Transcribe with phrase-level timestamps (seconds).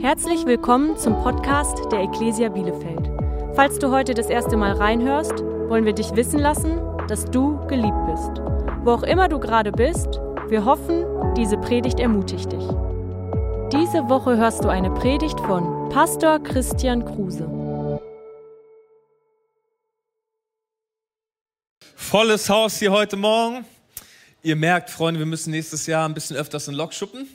[0.00, 3.10] Herzlich willkommen zum Podcast der Ecclesia Bielefeld.
[3.54, 8.06] Falls du heute das erste Mal reinhörst, wollen wir dich wissen lassen, dass du geliebt
[8.06, 8.40] bist.
[8.82, 10.08] Wo auch immer du gerade bist,
[10.48, 11.04] wir hoffen,
[11.36, 12.66] diese Predigt ermutigt dich.
[13.74, 17.46] Diese Woche hörst du eine Predigt von Pastor Christian Kruse.
[21.94, 23.66] Volles Haus hier heute Morgen.
[24.42, 27.28] Ihr merkt, Freunde, wir müssen nächstes Jahr ein bisschen öfters in Lok schuppen.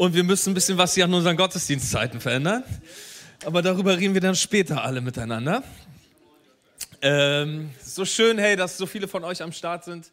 [0.00, 2.64] Und wir müssen ein bisschen was hier an unseren Gottesdienstzeiten verändern.
[3.44, 5.62] Aber darüber reden wir dann später alle miteinander.
[7.02, 10.10] Ähm, so schön, hey, dass so viele von euch am Start sind.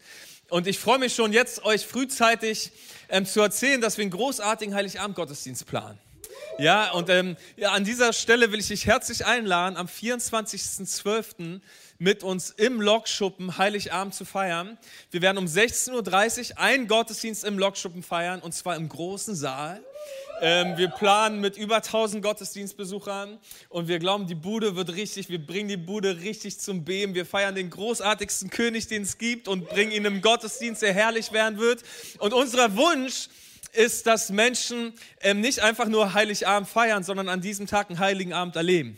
[0.49, 2.73] Und ich freue mich schon jetzt, euch frühzeitig
[3.07, 5.97] ähm, zu erzählen, dass wir einen großartigen Heiligabend-Gottesdienst planen.
[6.59, 11.61] Ja, und ähm, ja, an dieser Stelle will ich dich herzlich einladen, am 24.12
[11.99, 14.77] mit uns im Lokschuppen Heiligabend zu feiern.
[15.11, 19.81] Wir werden um 16.30 Uhr einen Gottesdienst im Lokschuppen feiern und zwar im großen Saal.
[20.41, 23.37] Ähm, wir planen mit über 1000 Gottesdienstbesuchern
[23.69, 27.15] und wir glauben, die Bude wird richtig, wir bringen die Bude richtig zum Beben.
[27.15, 31.31] Wir feiern den großartigsten König, den es gibt und bringen ihn im Gottesdienst, der herrlich
[31.31, 31.83] werden wird.
[32.19, 33.46] Und unser Wunsch ist,
[34.07, 38.55] dass Menschen ähm, nicht einfach nur Heiligabend feiern, sondern an diesem Tag einen heiligen Abend
[38.55, 38.97] erleben.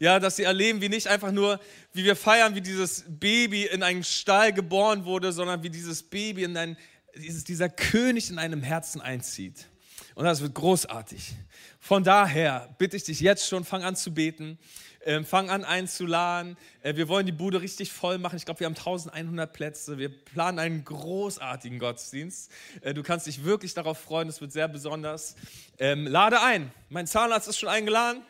[0.00, 1.60] Ja, dass sie erleben, wie nicht einfach nur,
[1.92, 6.44] wie wir feiern, wie dieses Baby in einen Stall geboren wurde, sondern wie dieses Baby
[6.44, 6.76] in ein,
[7.16, 9.66] dieses, dieser König in einem Herzen einzieht.
[10.14, 11.34] Und das wird großartig.
[11.80, 14.58] Von daher bitte ich dich jetzt schon, fang an zu beten.
[15.04, 16.56] Ähm, fang an einzuladen.
[16.82, 18.36] Äh, wir wollen die Bude richtig voll machen.
[18.36, 19.98] Ich glaube, wir haben 1100 Plätze.
[19.98, 22.50] Wir planen einen großartigen Gottesdienst.
[22.80, 24.28] Äh, du kannst dich wirklich darauf freuen.
[24.28, 25.36] Es wird sehr besonders.
[25.78, 26.72] Ähm, lade ein.
[26.88, 28.22] Mein Zahnarzt ist schon eingeladen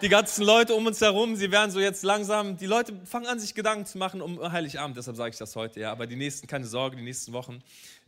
[0.00, 3.38] die ganzen Leute um uns herum, sie werden so jetzt langsam, die Leute fangen an,
[3.38, 5.92] sich Gedanken zu machen um Heiligabend, deshalb sage ich das heute, ja.
[5.92, 7.62] Aber die nächsten, keine Sorge, die nächsten Wochen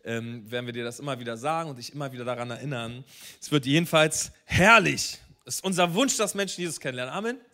[0.04, 3.04] ähm, werden wir dir das immer wieder sagen und dich immer wieder daran erinnern.
[3.40, 5.18] Es wird jedenfalls herrlich.
[5.44, 7.14] Es ist unser Wunsch, dass Menschen Jesus kennenlernen.
[7.14, 7.53] Amen.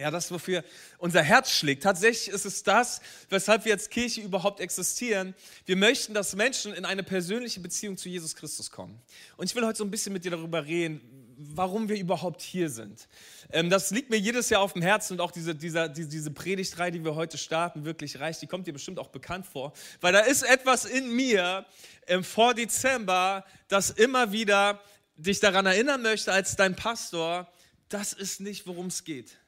[0.00, 0.64] Ja, das, wofür
[0.96, 1.82] unser Herz schlägt.
[1.82, 5.34] Tatsächlich ist es das, weshalb wir als Kirche überhaupt existieren.
[5.66, 8.98] Wir möchten, dass Menschen in eine persönliche Beziehung zu Jesus Christus kommen.
[9.36, 11.02] Und ich will heute so ein bisschen mit dir darüber reden,
[11.36, 13.08] warum wir überhaupt hier sind.
[13.52, 16.92] Ähm, das liegt mir jedes Jahr auf dem Herzen und auch diese, diese, diese Predigtreihe,
[16.92, 18.40] die wir heute starten, wirklich reicht.
[18.40, 21.66] Die kommt dir bestimmt auch bekannt vor, weil da ist etwas in mir
[22.06, 24.80] ähm, vor Dezember, das immer wieder
[25.16, 27.52] dich daran erinnern möchte als dein Pastor,
[27.90, 29.39] das ist nicht, worum es geht.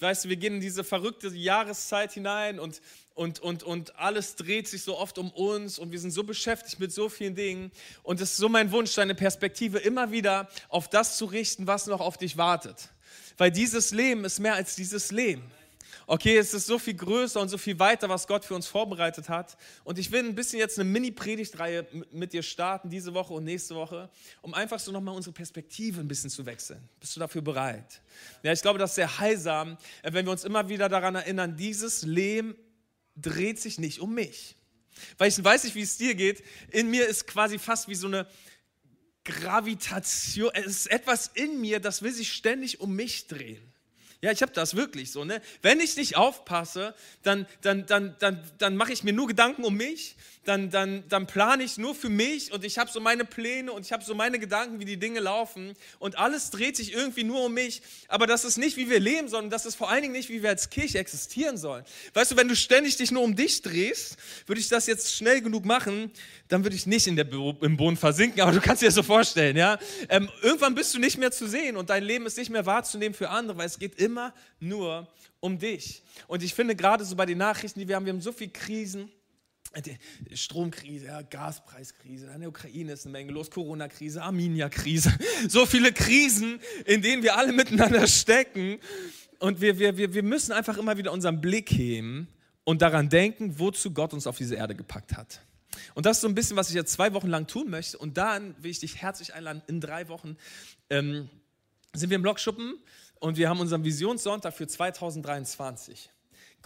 [0.00, 2.80] Weißt du, wir gehen in diese verrückte Jahreszeit hinein und
[3.16, 6.78] und, und, und alles dreht sich so oft um uns und wir sind so beschäftigt
[6.80, 7.72] mit so vielen Dingen.
[8.02, 11.86] Und es ist so mein Wunsch, deine Perspektive immer wieder auf das zu richten, was
[11.86, 12.90] noch auf dich wartet.
[13.38, 15.50] Weil dieses Leben ist mehr als dieses Leben.
[16.06, 19.28] Okay, es ist so viel größer und so viel weiter, was Gott für uns vorbereitet
[19.28, 19.56] hat.
[19.84, 23.74] Und ich will ein bisschen jetzt eine Mini-Predigtreihe mit dir starten, diese Woche und nächste
[23.74, 24.10] Woche,
[24.42, 26.88] um einfach so nochmal unsere Perspektive ein bisschen zu wechseln.
[27.00, 28.00] Bist du dafür bereit?
[28.42, 32.02] Ja, ich glaube, das ist sehr heilsam, wenn wir uns immer wieder daran erinnern, dieses
[32.02, 32.56] Leben
[33.16, 34.56] dreht sich nicht um mich.
[35.18, 36.42] Weil ich weiß nicht, wie es dir geht.
[36.70, 38.26] In mir ist quasi fast wie so eine
[39.24, 40.50] Gravitation.
[40.54, 43.72] Es ist etwas in mir, das will sich ständig um mich drehen.
[44.22, 45.24] Ja, ich habe das wirklich so.
[45.24, 45.42] Ne?
[45.62, 49.74] Wenn ich nicht aufpasse, dann, dann, dann, dann, dann mache ich mir nur Gedanken um
[49.74, 53.72] mich dann, dann, dann plane ich nur für mich und ich habe so meine Pläne
[53.72, 57.24] und ich habe so meine Gedanken, wie die Dinge laufen und alles dreht sich irgendwie
[57.24, 57.82] nur um mich.
[58.08, 60.42] Aber das ist nicht, wie wir leben, sondern das ist vor allen Dingen nicht, wie
[60.42, 61.84] wir als Kirche existieren sollen.
[62.14, 65.40] Weißt du, wenn du ständig dich nur um dich drehst, würde ich das jetzt schnell
[65.40, 66.10] genug machen,
[66.48, 69.02] dann würde ich nicht in der, im Boden versinken, aber du kannst dir das so
[69.02, 69.78] vorstellen, ja.
[70.08, 73.14] Ähm, irgendwann bist du nicht mehr zu sehen und dein Leben ist nicht mehr wahrzunehmen
[73.14, 75.08] für andere, weil es geht immer nur
[75.40, 76.02] um dich.
[76.28, 78.50] Und ich finde gerade so bei den Nachrichten, die wir haben, wir haben so viele
[78.50, 79.10] Krisen,
[80.32, 85.12] Stromkrise, ja, Gaspreiskrise, in der Ukraine ist eine Menge los, Corona-Krise, Arminia-Krise.
[85.48, 88.78] So viele Krisen, in denen wir alle miteinander stecken.
[89.38, 92.28] Und wir, wir, wir, wir müssen einfach immer wieder unseren Blick heben
[92.64, 95.40] und daran denken, wozu Gott uns auf diese Erde gepackt hat.
[95.94, 97.98] Und das ist so ein bisschen, was ich jetzt zwei Wochen lang tun möchte.
[97.98, 100.36] Und dann will ich dich herzlich einladen, in drei Wochen
[100.90, 101.28] ähm,
[101.92, 102.78] sind wir im Blockschuppen
[103.20, 106.10] und wir haben unseren Visionssonntag für 2023.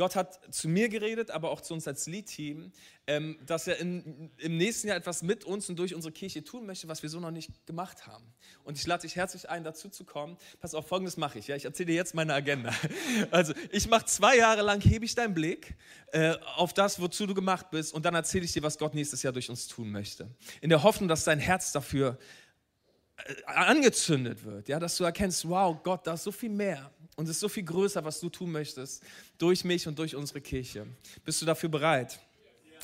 [0.01, 2.73] Gott hat zu mir geredet, aber auch zu uns als Lead-Team,
[3.07, 6.65] ähm, dass er in, im nächsten Jahr etwas mit uns und durch unsere Kirche tun
[6.65, 8.25] möchte, was wir so noch nicht gemacht haben.
[8.65, 10.39] Und ich lade dich herzlich ein, dazu zu kommen.
[10.59, 11.49] Pass auf, folgendes mache ich.
[11.49, 11.57] Ja?
[11.57, 12.73] Ich erzähle dir jetzt meine Agenda.
[13.31, 15.77] Also, ich mache zwei Jahre lang, hebe ich deinen Blick
[16.13, 19.23] äh, auf das, wozu du gemacht bist, und dann erzähle ich dir, was Gott nächstes
[19.23, 20.29] Jahr durch uns tun möchte.
[20.63, 22.19] In der Hoffnung, dass dein Herz dafür
[23.47, 27.33] angezündet wird, ja, dass du erkennst, wow, Gott, da ist so viel mehr und es
[27.33, 29.03] ist so viel größer, was du tun möchtest,
[29.39, 30.87] durch mich und durch unsere Kirche.
[31.25, 32.19] Bist du dafür bereit?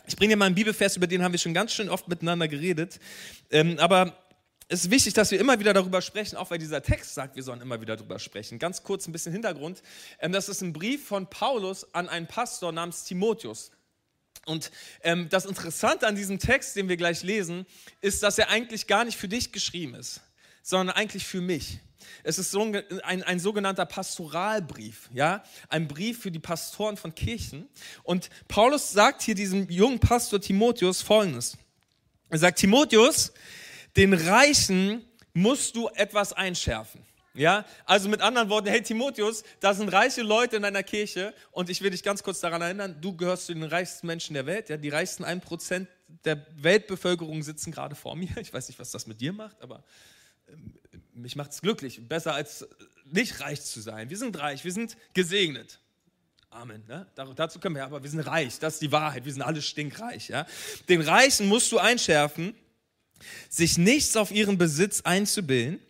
[0.07, 2.47] Ich bringe dir mal einen Bibelvers, über den haben wir schon ganz schön oft miteinander
[2.47, 3.01] geredet.
[3.51, 4.17] Ähm, aber
[4.69, 7.43] es ist wichtig, dass wir immer wieder darüber sprechen, auch weil dieser Text sagt, wir
[7.43, 8.59] sollen immer wieder darüber sprechen.
[8.59, 9.83] Ganz kurz ein bisschen Hintergrund.
[10.21, 13.71] Ähm, das ist ein Brief von Paulus an einen Pastor namens Timotheus.
[14.45, 14.71] Und
[15.03, 17.67] ähm, das Interessante an diesem Text, den wir gleich lesen,
[18.01, 20.21] ist, dass er eigentlich gar nicht für dich geschrieben ist,
[20.67, 21.79] sondern eigentlich für mich.
[22.25, 27.69] Es ist so ein, ein, sogenannter Pastoralbrief, ja, ein Brief für die Pastoren von Kirchen.
[28.03, 31.57] Und Paulus sagt hier diesem jungen Pastor Timotheus Folgendes.
[32.31, 33.33] Er sagt, Timotheus,
[33.97, 35.05] den Reichen
[35.35, 37.01] musst du etwas einschärfen.
[37.35, 41.71] Ja, also mit anderen Worten, hey Timotheus, da sind reiche Leute in deiner Kirche und
[41.71, 44.69] ich will dich ganz kurz daran erinnern, du gehörst zu den reichsten Menschen der Welt.
[44.69, 45.87] Ja, die reichsten 1%
[46.25, 48.37] der Weltbevölkerung sitzen gerade vor mir.
[48.41, 49.85] Ich weiß nicht, was das mit dir macht, aber
[51.15, 52.07] mich macht es glücklich.
[52.09, 52.67] Besser als
[53.05, 54.11] nicht reich zu sein.
[54.11, 55.81] Wir sind reich, wir sind gesegnet.
[56.51, 56.85] Amen.
[56.87, 57.07] Ne?
[57.15, 59.25] Dazu können wir, aber wir sind reich, das ist die Wahrheit.
[59.25, 60.29] Wir sind alle stinkreich.
[60.29, 60.47] Ja?
[60.89, 62.55] Den Reichen musst du einschärfen,
[63.49, 65.81] sich nichts auf ihren Besitz einzubilden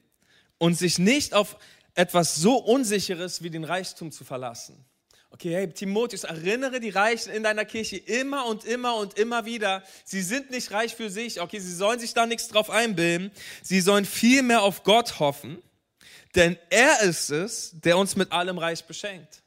[0.59, 1.57] und sich nicht auf
[1.95, 4.85] etwas so Unsicheres wie den Reichtum zu verlassen.
[5.31, 9.83] Okay, hey Timotheus, erinnere die Reichen in deiner Kirche immer und immer und immer wieder.
[10.05, 11.41] Sie sind nicht reich für sich.
[11.41, 13.31] Okay, sie sollen sich da nichts drauf einbilden.
[13.63, 15.63] Sie sollen vielmehr auf Gott hoffen,
[16.35, 19.43] denn er ist es, der uns mit allem Reich beschenkt.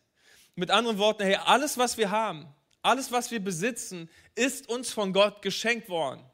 [0.56, 2.46] Mit anderen Worten, hey, alles, was wir haben,
[2.82, 6.29] alles, was wir besitzen, ist uns von Gott geschenkt worden.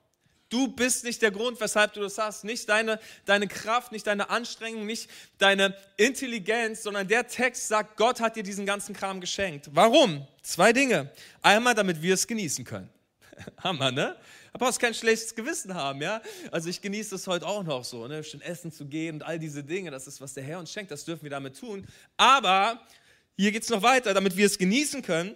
[0.49, 2.43] Du bist nicht der Grund, weshalb du das hast.
[2.43, 5.09] Nicht deine, deine Kraft, nicht deine Anstrengung, nicht
[5.39, 9.69] deine Intelligenz, sondern der Text sagt, Gott hat dir diesen ganzen Kram geschenkt.
[9.73, 10.27] Warum?
[10.43, 11.11] Zwei Dinge.
[11.41, 12.89] Einmal, damit wir es genießen können.
[13.63, 14.15] Hammer, ne?
[14.53, 16.21] Da brauchst kein schlechtes Gewissen haben, ja?
[16.51, 18.23] Also ich genieße es heute auch noch so, ne?
[18.23, 20.91] Schön essen zu gehen und all diese Dinge, das ist, was der Herr uns schenkt,
[20.91, 21.85] das dürfen wir damit tun.
[22.17, 22.81] Aber
[23.35, 25.35] hier geht es noch weiter, damit wir es genießen können.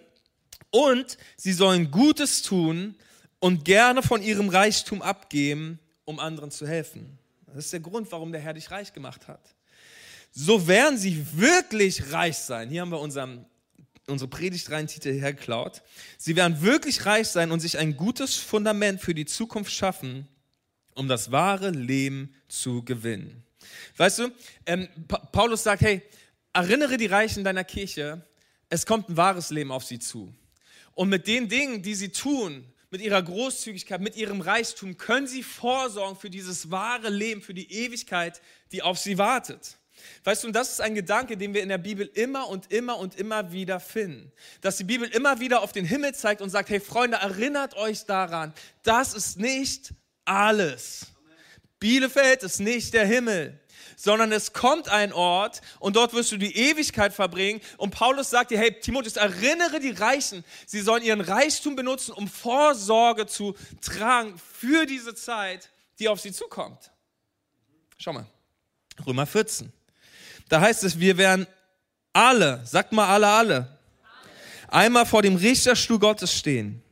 [0.70, 2.96] Und sie sollen Gutes tun,
[3.40, 7.18] und gerne von ihrem Reichtum abgeben, um anderen zu helfen.
[7.46, 9.40] Das ist der Grund, warum der Herr dich reich gemacht hat.
[10.30, 12.68] So werden sie wirklich reich sein.
[12.68, 13.44] Hier haben wir unseren,
[14.06, 15.82] unsere Predigtreihentitel hergeklaut.
[16.16, 20.28] Sie werden wirklich reich sein und sich ein gutes Fundament für die Zukunft schaffen,
[20.94, 23.42] um das wahre Leben zu gewinnen.
[23.96, 24.30] Weißt du,
[24.66, 26.02] ähm, pa Paulus sagt, hey,
[26.52, 28.24] erinnere die Reichen deiner Kirche,
[28.68, 30.32] es kommt ein wahres Leben auf sie zu.
[30.94, 35.42] Und mit den Dingen, die sie tun, mit ihrer Großzügigkeit, mit ihrem Reichtum können sie
[35.42, 38.40] vorsorgen für dieses wahre Leben, für die Ewigkeit,
[38.72, 39.76] die auf sie wartet.
[40.24, 42.98] Weißt du, und das ist ein Gedanke, den wir in der Bibel immer und immer
[42.98, 44.32] und immer wieder finden.
[44.60, 48.04] Dass die Bibel immer wieder auf den Himmel zeigt und sagt, hey Freunde, erinnert euch
[48.06, 49.92] daran, das ist nicht
[50.24, 51.06] alles.
[51.78, 53.58] Bielefeld ist nicht der Himmel
[54.02, 57.60] sondern es kommt ein Ort und dort wirst du die Ewigkeit verbringen.
[57.76, 62.26] Und Paulus sagt dir, hey Timotheus, erinnere die Reichen, sie sollen ihren Reichtum benutzen, um
[62.26, 65.68] Vorsorge zu tragen für diese Zeit,
[65.98, 66.90] die auf sie zukommt.
[67.98, 68.26] Schau mal,
[69.06, 69.70] Römer 14.
[70.48, 71.46] Da heißt es, wir werden
[72.14, 73.78] alle, sagt mal alle, alle,
[74.68, 76.82] einmal vor dem Richterstuhl Gottes stehen.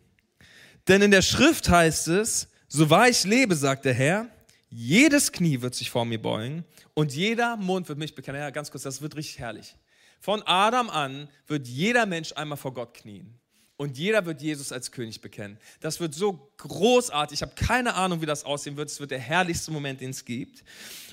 [0.88, 4.28] Denn in der Schrift heißt es, so wahr ich lebe, sagt der Herr,
[4.70, 8.40] jedes Knie wird sich vor mir beugen und jeder Mund wird mich bekennen.
[8.40, 9.76] Ja, ganz kurz, das wird richtig herrlich.
[10.20, 13.38] Von Adam an wird jeder Mensch einmal vor Gott knien.
[13.76, 15.56] Und jeder wird Jesus als König bekennen.
[15.78, 17.38] Das wird so großartig.
[17.38, 18.90] Ich habe keine Ahnung, wie das aussehen wird.
[18.90, 20.64] Es wird der herrlichste Moment, den es gibt.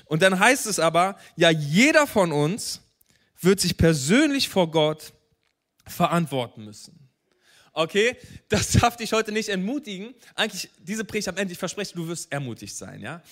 [0.06, 2.80] Und dann heißt es aber, ja, jeder von uns
[3.40, 5.12] wird sich persönlich vor Gott
[5.86, 7.08] verantworten müssen.
[7.72, 8.16] Okay,
[8.48, 10.14] das darf dich heute nicht entmutigen.
[10.34, 13.22] Eigentlich, diese Predigt am Ende, ich verspreche, du wirst ermutigt sein, ja.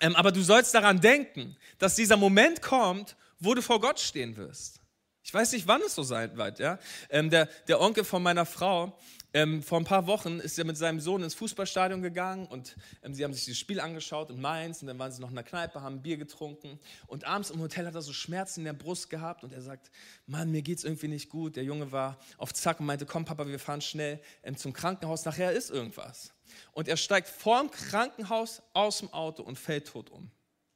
[0.00, 4.36] Ähm, aber du sollst daran denken, dass dieser Moment kommt, wo du vor Gott stehen
[4.36, 4.80] wirst.
[5.22, 6.58] Ich weiß nicht, wann es so sein wird.
[6.58, 6.78] Ja?
[7.10, 8.98] Ähm, der, der Onkel von meiner Frau,
[9.32, 13.14] ähm, vor ein paar Wochen ist er mit seinem Sohn ins Fußballstadion gegangen und ähm,
[13.14, 15.44] sie haben sich das Spiel angeschaut in Mainz und dann waren sie noch in der
[15.44, 19.08] Kneipe, haben Bier getrunken und abends im Hotel hat er so Schmerzen in der Brust
[19.08, 19.90] gehabt und er sagt,
[20.26, 21.56] Mann, mir geht's irgendwie nicht gut.
[21.56, 25.24] Der Junge war auf Zack und meinte, komm Papa, wir fahren schnell ähm, zum Krankenhaus,
[25.24, 26.32] nachher ist irgendwas.
[26.72, 30.30] Und er steigt vorm Krankenhaus aus dem Auto und fällt tot um.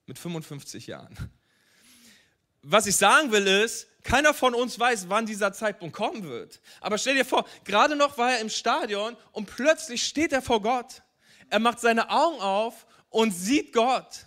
[0.06, 1.16] Mit 55 Jahren.
[2.66, 6.60] Was ich sagen will ist, keiner von uns weiß, wann dieser Zeitpunkt kommen wird.
[6.80, 10.60] Aber stell dir vor, gerade noch war er im Stadion und plötzlich steht er vor
[10.60, 11.02] Gott.
[11.48, 14.26] Er macht seine Augen auf und sieht Gott.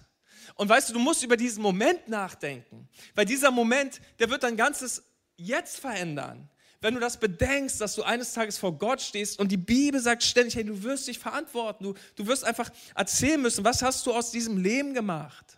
[0.56, 4.58] Und weißt du, du musst über diesen Moment nachdenken, weil dieser Moment, der wird dein
[4.58, 5.03] ganzes
[5.36, 6.50] Jetzt verändern
[6.82, 10.24] wenn du das bedenkst, dass du eines Tages vor Gott stehst und die Bibel sagt
[10.24, 14.13] ständig, hey, du wirst dich verantworten, du, du wirst einfach erzählen müssen, was hast du
[14.13, 15.57] aus diesem Leben gemacht?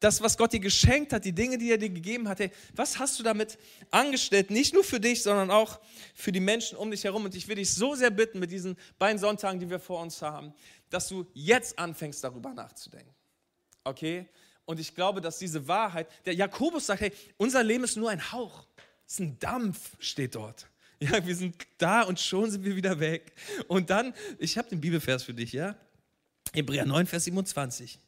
[0.00, 2.98] Das, was Gott dir geschenkt hat, die Dinge, die er dir gegeben hat, hey, was
[2.98, 3.58] hast du damit
[3.90, 4.50] angestellt?
[4.50, 5.78] Nicht nur für dich, sondern auch
[6.14, 7.26] für die Menschen um dich herum.
[7.26, 10.22] Und ich will dich so sehr bitten mit diesen beiden Sonntagen, die wir vor uns
[10.22, 10.54] haben,
[10.88, 13.14] dass du jetzt anfängst, darüber nachzudenken.
[13.84, 14.26] Okay?
[14.64, 18.32] Und ich glaube, dass diese Wahrheit, der Jakobus sagt, hey, unser Leben ist nur ein
[18.32, 18.66] Hauch.
[19.06, 20.66] Es ist ein Dampf, steht dort.
[21.02, 23.32] Ja, wir sind da und schon sind wir wieder weg.
[23.68, 25.74] Und dann, ich habe den Bibelvers für dich, ja?
[26.52, 27.98] Hebräer 9, Vers 27.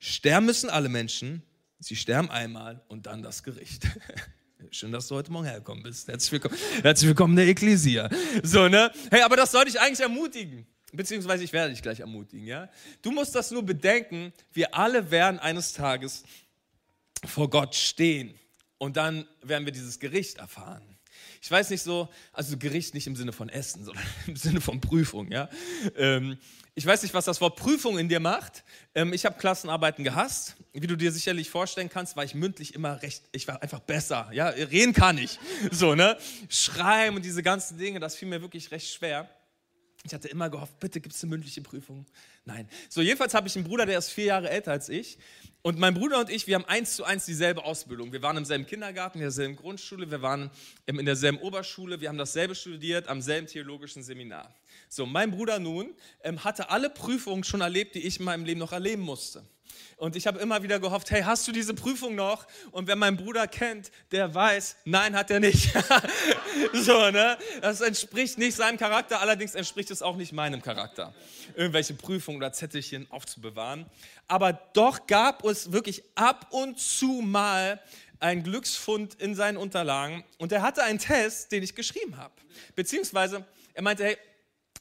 [0.00, 1.42] Sterben müssen alle Menschen,
[1.78, 3.86] sie sterben einmal und dann das Gericht.
[4.70, 6.08] Schön, dass du heute Morgen hergekommen bist.
[6.08, 8.08] Herzlich willkommen, herzlich willkommen in der Ekklesia.
[8.42, 8.90] So, ne?
[9.10, 10.66] Hey, aber das soll dich eigentlich ermutigen.
[10.92, 12.70] Beziehungsweise ich werde dich gleich ermutigen, ja?
[13.02, 16.24] Du musst das nur bedenken, wir alle werden eines Tages
[17.26, 18.34] vor Gott stehen.
[18.78, 20.89] Und dann werden wir dieses Gericht erfahren.
[21.42, 24.80] Ich weiß nicht so, also Gericht nicht im Sinne von Essen, sondern im Sinne von
[24.80, 25.48] Prüfung, ja?
[25.96, 26.38] Ähm,
[26.74, 28.62] ich weiß nicht, was das Wort Prüfung in dir macht.
[28.94, 30.56] Ähm, ich habe Klassenarbeiten gehasst.
[30.72, 34.30] Wie du dir sicherlich vorstellen kannst, war ich mündlich immer recht, ich war einfach besser.
[34.32, 35.38] Ja, reden kann ich.
[35.72, 36.16] So, ne?
[36.48, 39.28] Schreiben und diese ganzen Dinge, das fiel mir wirklich recht schwer.
[40.04, 42.06] Ich hatte immer gehofft, bitte gibt es eine mündliche Prüfung.
[42.44, 42.68] Nein.
[42.88, 45.18] So, jedenfalls habe ich einen Bruder, der ist vier Jahre älter als ich.
[45.62, 48.12] Und mein Bruder und ich, wir haben eins zu eins dieselbe Ausbildung.
[48.12, 50.50] Wir waren im selben Kindergarten, in derselben Grundschule, wir waren
[50.86, 54.54] in derselben Oberschule, wir haben dasselbe studiert, am selben theologischen Seminar.
[54.88, 58.60] So, mein Bruder nun ähm, hatte alle Prüfungen schon erlebt, die ich in meinem Leben
[58.60, 59.44] noch erleben musste.
[60.00, 62.46] Und ich habe immer wieder gehofft, hey, hast du diese Prüfung noch?
[62.70, 65.74] Und wer meinen Bruder kennt, der weiß, nein, hat er nicht.
[66.72, 67.36] so, ne?
[67.60, 71.12] Das entspricht nicht seinem Charakter, allerdings entspricht es auch nicht meinem Charakter,
[71.54, 73.84] irgendwelche Prüfungen oder Zettelchen aufzubewahren.
[74.26, 77.78] Aber doch gab es wirklich ab und zu mal
[78.20, 82.32] einen Glücksfund in seinen Unterlagen und er hatte einen Test, den ich geschrieben habe.
[82.74, 84.16] Beziehungsweise er meinte, hey,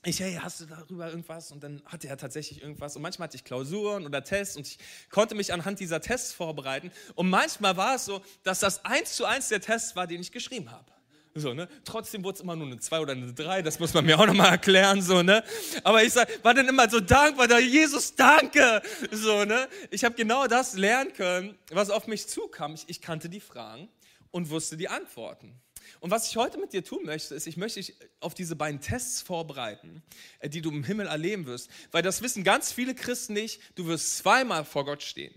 [0.06, 1.52] ich, hey, hast du darüber irgendwas?
[1.52, 2.96] Und dann hatte er tatsächlich irgendwas.
[2.96, 4.80] Und manchmal hatte ich Klausuren oder Tests und ich
[5.10, 6.92] konnte mich anhand dieser Tests vorbereiten.
[7.16, 10.32] Und manchmal war es so, dass das eins zu eins der Test war, den ich
[10.32, 10.92] geschrieben habe.
[11.36, 11.68] So, ne?
[11.84, 14.26] Trotzdem wurde es immer nur eine 2 oder eine 3, das muss man mir auch
[14.26, 15.02] nochmal erklären.
[15.02, 15.44] So, ne?
[15.84, 18.82] Aber ich sag, war dann immer so dankbar, da Jesus, danke.
[19.12, 19.68] So, ne?
[19.92, 22.74] Ich habe genau das lernen können, was auf mich zukam.
[22.74, 23.90] Ich, ich kannte die Fragen
[24.32, 25.60] und wusste die Antworten.
[26.00, 28.82] Und was ich heute mit dir tun möchte, ist, ich möchte dich auf diese beiden
[28.82, 30.04] Tests vorbereiten,
[30.40, 31.70] äh, die du im Himmel erleben wirst.
[31.92, 33.62] Weil das wissen ganz viele Christen nicht.
[33.76, 35.34] Du wirst zweimal vor Gott stehen.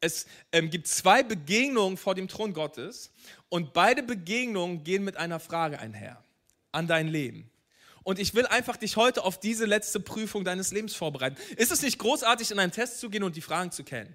[0.00, 3.10] Es ähm, gibt zwei Begegnungen vor dem Thron Gottes
[3.48, 6.22] und beide Begegnungen gehen mit einer Frage einher
[6.72, 7.50] an dein Leben.
[8.02, 11.36] Und ich will einfach dich heute auf diese letzte Prüfung deines Lebens vorbereiten.
[11.56, 14.14] Ist es nicht großartig, in einen Test zu gehen und die Fragen zu kennen?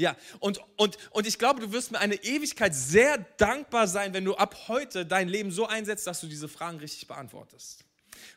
[0.00, 4.24] Ja, und, und, und ich glaube, du wirst mir eine Ewigkeit sehr dankbar sein, wenn
[4.24, 7.84] du ab heute dein Leben so einsetzt, dass du diese Fragen richtig beantwortest.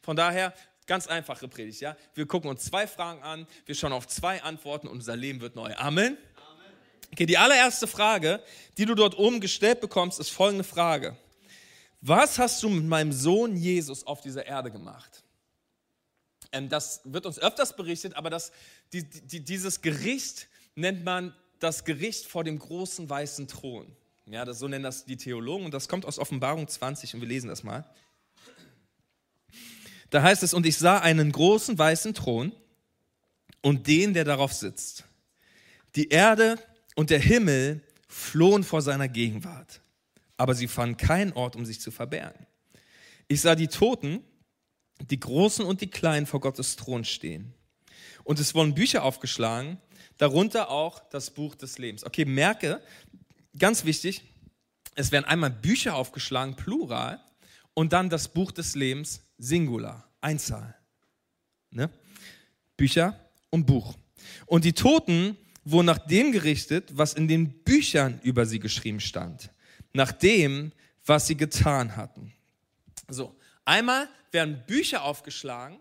[0.02, 0.54] Von daher,
[0.88, 1.96] ganz einfache Predigt, ja.
[2.16, 5.56] Wir gucken uns zwei Fragen an, wir schauen auf zwei Antworten und unser Leben wird
[5.56, 5.74] neu.
[5.78, 6.18] Amen.
[7.14, 8.44] Okay, die allererste Frage,
[8.78, 11.16] die du dort oben gestellt bekommst, ist folgende Frage.
[12.02, 15.24] Was hast du mit meinem Sohn Jesus auf dieser Erde gemacht?
[16.52, 18.52] Ähm, das wird uns öfters berichtet, aber das,
[18.92, 23.88] die, die, dieses Gericht nennt man das Gericht vor dem großen weißen Thron.
[24.26, 27.28] Ja, das, so nennen das die Theologen und das kommt aus Offenbarung 20 und wir
[27.28, 27.86] lesen das mal.
[30.10, 32.52] Da heißt es, und ich sah einen großen weißen Thron
[33.62, 35.06] und den, der darauf sitzt.
[35.96, 36.60] Die Erde
[36.96, 39.82] und der Himmel flohen vor seiner Gegenwart,
[40.38, 42.46] aber sie fanden keinen Ort, um sich zu verbergen.
[43.28, 44.24] Ich sah die Toten,
[45.02, 47.54] die Großen und die Kleinen vor Gottes Thron stehen.
[48.24, 49.80] Und es wurden Bücher aufgeschlagen
[50.18, 52.06] darunter auch das Buch des Lebens.
[52.06, 52.82] Okay, merke,
[53.58, 54.24] ganz wichtig,
[54.96, 57.20] es werden einmal Bücher aufgeschlagen, Plural,
[57.74, 60.76] und dann das Buch des Lebens, Singular, Einzahl.
[61.72, 61.90] Ne?
[62.78, 63.96] Bücher und Buch.
[64.46, 69.50] Und die Toten wurden nach dem gerichtet, was in den Büchern über sie geschrieben stand.
[69.94, 70.72] Nach dem,
[71.06, 72.34] was sie getan hatten.
[73.08, 75.80] So, einmal werden Bücher aufgeschlagen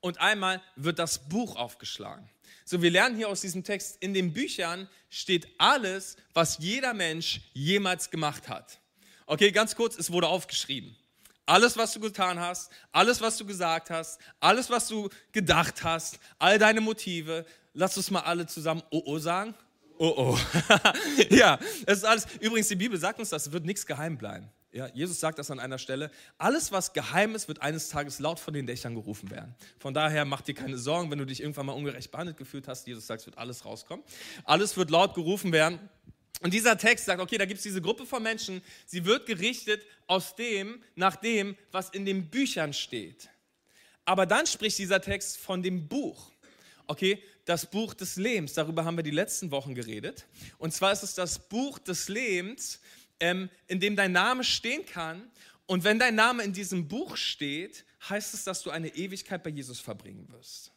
[0.00, 2.28] und einmal wird das Buch aufgeschlagen.
[2.66, 7.42] So, wir lernen hier aus diesem Text, in den Büchern steht alles, was jeder Mensch
[7.52, 8.80] jemals gemacht hat.
[9.26, 10.96] Okay, ganz kurz, es wurde aufgeschrieben.
[11.46, 16.18] Alles, was du getan hast, alles, was du gesagt hast, alles, was du gedacht hast,
[16.38, 17.44] all deine Motive,
[17.74, 19.54] lass uns mal alle zusammen Oh oh sagen.
[19.98, 20.38] Oh oh.
[21.28, 22.26] ja, das ist alles.
[22.40, 24.50] Übrigens, die Bibel sagt uns, das wird nichts geheim bleiben.
[24.74, 26.10] Ja, Jesus sagt das an einer Stelle.
[26.36, 29.54] Alles, was geheim ist, wird eines Tages laut von den Dächern gerufen werden.
[29.78, 32.88] Von daher mach dir keine Sorgen, wenn du dich irgendwann mal ungerecht behandelt gefühlt hast.
[32.88, 34.04] Jesus sagt, es wird alles rauskommen.
[34.44, 35.78] Alles wird laut gerufen werden.
[36.40, 39.86] Und dieser Text sagt, okay, da gibt es diese Gruppe von Menschen, sie wird gerichtet
[40.08, 43.28] aus dem, nach dem, was in den Büchern steht.
[44.04, 46.32] Aber dann spricht dieser Text von dem Buch.
[46.88, 50.26] Okay, das Buch des Lebens, darüber haben wir die letzten Wochen geredet.
[50.58, 52.80] Und zwar ist es das Buch des Lebens,
[53.20, 55.30] ähm, in dem dein Name stehen kann.
[55.66, 59.50] Und wenn dein Name in diesem Buch steht, heißt es, dass du eine Ewigkeit bei
[59.50, 60.72] Jesus verbringen wirst.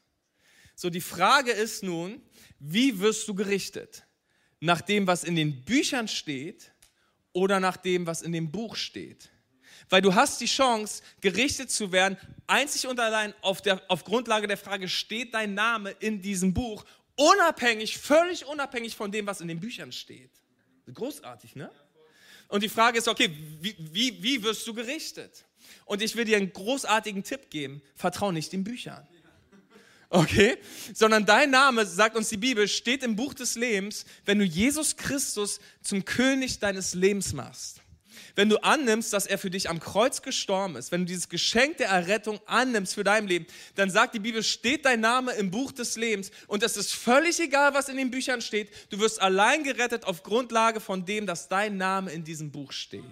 [0.76, 2.22] So, die Frage ist nun,
[2.60, 4.06] wie wirst du gerichtet?
[4.60, 6.72] Nach dem, was in den Büchern steht
[7.34, 9.30] oder nach dem, was in dem Buch steht?
[9.90, 14.48] Weil du hast die Chance, gerichtet zu werden, einzig und allein auf, der, auf Grundlage
[14.48, 19.48] der Frage, steht dein Name in diesem Buch, unabhängig, völlig unabhängig von dem, was in
[19.48, 20.32] den Büchern steht.
[20.92, 21.72] Großartig, ne?
[22.48, 23.30] Und die Frage ist, okay,
[23.62, 25.46] wie, wie, wie wirst du gerichtet?
[25.86, 29.06] Und ich will dir einen großartigen Tipp geben, vertrau nicht den Büchern.
[30.10, 30.58] Okay?
[30.94, 34.96] Sondern dein Name, sagt uns die Bibel, steht im Buch des Lebens, wenn du Jesus
[34.96, 37.82] Christus zum König deines Lebens machst
[38.36, 41.78] wenn du annimmst, dass er für dich am Kreuz gestorben ist, wenn du dieses Geschenk
[41.78, 43.46] der Errettung annimmst für dein Leben,
[43.76, 47.40] dann sagt die Bibel, steht dein Name im Buch des Lebens und es ist völlig
[47.40, 48.70] egal, was in den Büchern steht.
[48.90, 53.04] Du wirst allein gerettet auf Grundlage von dem, dass dein Name in diesem Buch steht.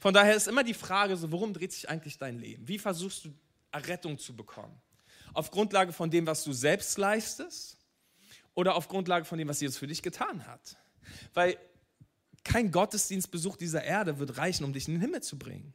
[0.00, 2.66] Von daher ist immer die Frage so, worum dreht sich eigentlich dein Leben?
[2.66, 3.34] Wie versuchst du
[3.70, 4.80] Errettung zu bekommen?
[5.34, 7.76] Auf Grundlage von dem, was du selbst leistest
[8.54, 10.76] oder auf Grundlage von dem, was Jesus für dich getan hat?
[11.34, 11.58] Weil
[12.44, 15.74] kein Gottesdienstbesuch dieser Erde wird reichen, um dich in den Himmel zu bringen.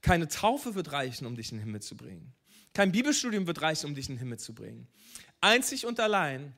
[0.00, 2.34] Keine Taufe wird reichen, um dich in den Himmel zu bringen.
[2.74, 4.88] Kein Bibelstudium wird reichen, um dich in den Himmel zu bringen.
[5.40, 6.54] Einzig und allein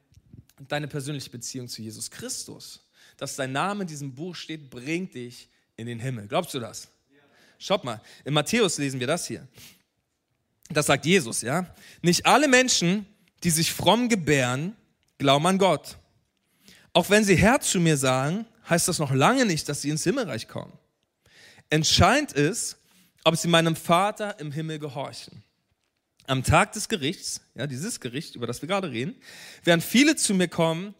[0.69, 2.81] deine persönliche Beziehung zu Jesus Christus,
[3.17, 6.29] dass dein Name in diesem Buch steht, bringt dich in den Himmel.
[6.29, 6.89] Glaubst du das?
[7.59, 9.47] Schaut mal, in Matthäus lesen wir das hier.
[10.71, 11.73] Das sagt Jesus, ja.
[12.03, 13.07] Nicht alle Menschen,
[13.43, 14.77] die sich fromm gebären,
[15.19, 15.97] glauben an Gott.
[16.93, 20.05] Auch wenn sie Herr zu mir sagen, heißt das noch lange nicht, dass sie ins
[20.05, 20.73] Himmelreich kommen.
[21.71, 22.77] Entscheidend ist,
[23.25, 25.43] ob sie meinem Vater im Himmel gehorchen.
[26.27, 29.15] Am Tag des Gerichts, ja, dieses Gericht, über das wir gerade reden,
[29.63, 30.95] werden viele zu mir kommen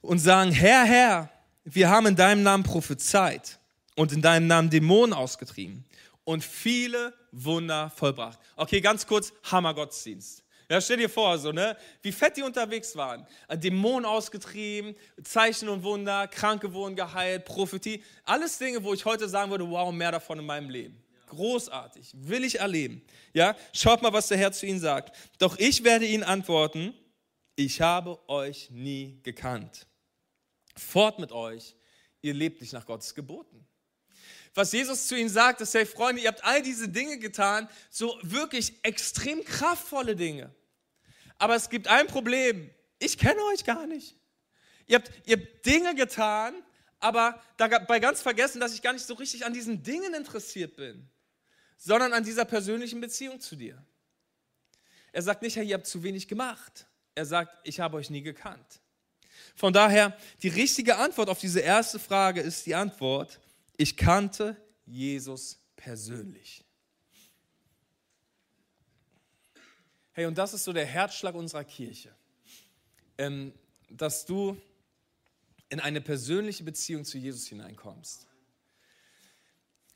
[0.00, 1.30] und sagen, Herr, Herr,
[1.64, 3.58] wir haben in deinem Namen prophezeit
[3.96, 5.84] und in deinem Namen Dämonen ausgetrieben
[6.24, 8.38] und viele Wunder vollbracht.
[8.56, 10.42] Okay, ganz kurz, Hammergottesdienst.
[10.72, 11.76] Ja, stell dir vor, so, ne?
[12.00, 13.26] wie fett die unterwegs waren.
[13.52, 18.02] Dämonen ausgetrieben, Zeichen und Wunder, Kranke wurden geheilt, Prophetie.
[18.24, 20.96] Alles Dinge, wo ich heute sagen würde, wow, mehr davon in meinem Leben.
[21.26, 23.02] Großartig, will ich erleben.
[23.34, 25.14] Ja, schaut mal, was der Herr zu ihnen sagt.
[25.38, 26.94] Doch ich werde ihnen antworten,
[27.54, 29.86] ich habe euch nie gekannt.
[30.74, 31.76] Fort mit euch,
[32.22, 33.66] ihr lebt nicht nach Gottes Geboten
[34.54, 38.18] was Jesus zu ihnen sagt, ist, hey Freunde, ihr habt all diese Dinge getan, so
[38.22, 40.54] wirklich extrem kraftvolle Dinge.
[41.42, 42.70] Aber es gibt ein Problem.
[43.00, 44.14] Ich kenne euch gar nicht.
[44.86, 46.54] Ihr habt, ihr habt Dinge getan,
[47.00, 51.10] aber dabei ganz vergessen, dass ich gar nicht so richtig an diesen Dingen interessiert bin,
[51.76, 53.84] sondern an dieser persönlichen Beziehung zu dir.
[55.10, 56.86] Er sagt nicht, Herr, ihr habt zu wenig gemacht.
[57.16, 58.80] Er sagt, ich habe euch nie gekannt.
[59.56, 63.40] Von daher, die richtige Antwort auf diese erste Frage ist die Antwort,
[63.76, 66.64] ich kannte Jesus persönlich.
[70.12, 72.14] Hey, und das ist so der Herzschlag unserer Kirche,
[73.16, 73.52] ähm,
[73.88, 74.56] dass du
[75.70, 78.26] in eine persönliche Beziehung zu Jesus hineinkommst.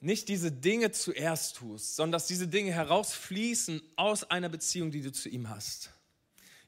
[0.00, 5.12] Nicht diese Dinge zuerst tust, sondern dass diese Dinge herausfließen aus einer Beziehung, die du
[5.12, 5.90] zu ihm hast.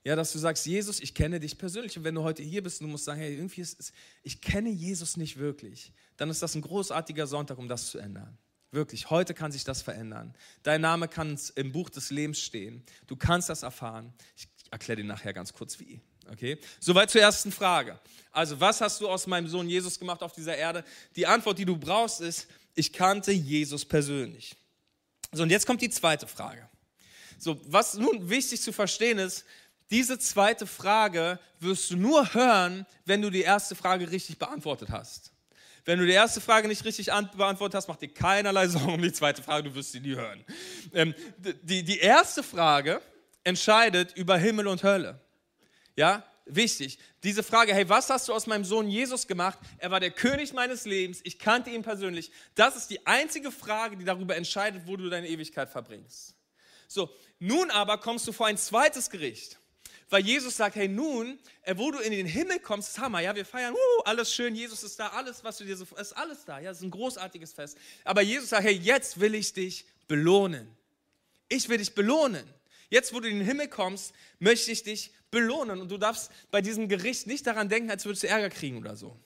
[0.04, 1.96] Ja, dass du sagst, Jesus, ich kenne dich persönlich.
[1.96, 4.70] Und wenn du heute hier bist du musst sagen, hey, irgendwie ist es, ich kenne
[4.70, 8.36] Jesus nicht wirklich, dann ist das ein großartiger Sonntag, um das zu ändern.
[8.70, 10.34] Wirklich, heute kann sich das verändern.
[10.62, 12.84] Dein Name kann im Buch des Lebens stehen.
[13.06, 14.12] Du kannst das erfahren.
[14.36, 16.00] Ich erkläre dir nachher ganz kurz wie.
[16.30, 16.58] Okay?
[16.78, 17.98] Soweit zur ersten Frage.
[18.30, 20.84] Also, was hast du aus meinem Sohn Jesus gemacht auf dieser Erde?
[21.16, 24.54] Die Antwort, die du brauchst, ist, ich kannte Jesus persönlich.
[25.32, 26.68] So, und jetzt kommt die zweite Frage.
[27.38, 29.44] So, was nun wichtig zu verstehen ist,
[29.90, 35.32] diese zweite Frage wirst du nur hören, wenn du die erste Frage richtig beantwortet hast.
[35.88, 39.10] Wenn du die erste Frage nicht richtig beantwortet hast, mach dir keinerlei Sorgen um die
[39.10, 40.44] zweite Frage, du wirst sie nie hören.
[40.92, 41.14] Ähm,
[41.62, 43.00] die, die erste Frage
[43.42, 45.18] entscheidet über Himmel und Hölle.
[45.96, 46.98] Ja, wichtig.
[47.22, 49.58] Diese Frage, hey, was hast du aus meinem Sohn Jesus gemacht?
[49.78, 52.32] Er war der König meines Lebens, ich kannte ihn persönlich.
[52.54, 56.34] Das ist die einzige Frage, die darüber entscheidet, wo du deine Ewigkeit verbringst.
[56.86, 59.58] So, nun aber kommst du vor ein zweites Gericht
[60.10, 63.34] weil Jesus sagt, hey nun, äh, wo du in den Himmel kommst, ist Hammer, ja,
[63.34, 66.44] wir feiern, uh, alles schön, Jesus ist da, alles, was du dir so, ist alles
[66.44, 67.76] da, ja, es ist ein großartiges Fest.
[68.04, 70.68] Aber Jesus sagt, hey, jetzt will ich dich belohnen.
[71.48, 72.44] Ich will dich belohnen.
[72.90, 75.80] Jetzt, wo du in den Himmel kommst, möchte ich dich belohnen.
[75.80, 78.96] Und du darfst bei diesem Gericht nicht daran denken, als würdest du Ärger kriegen oder
[78.96, 79.18] so.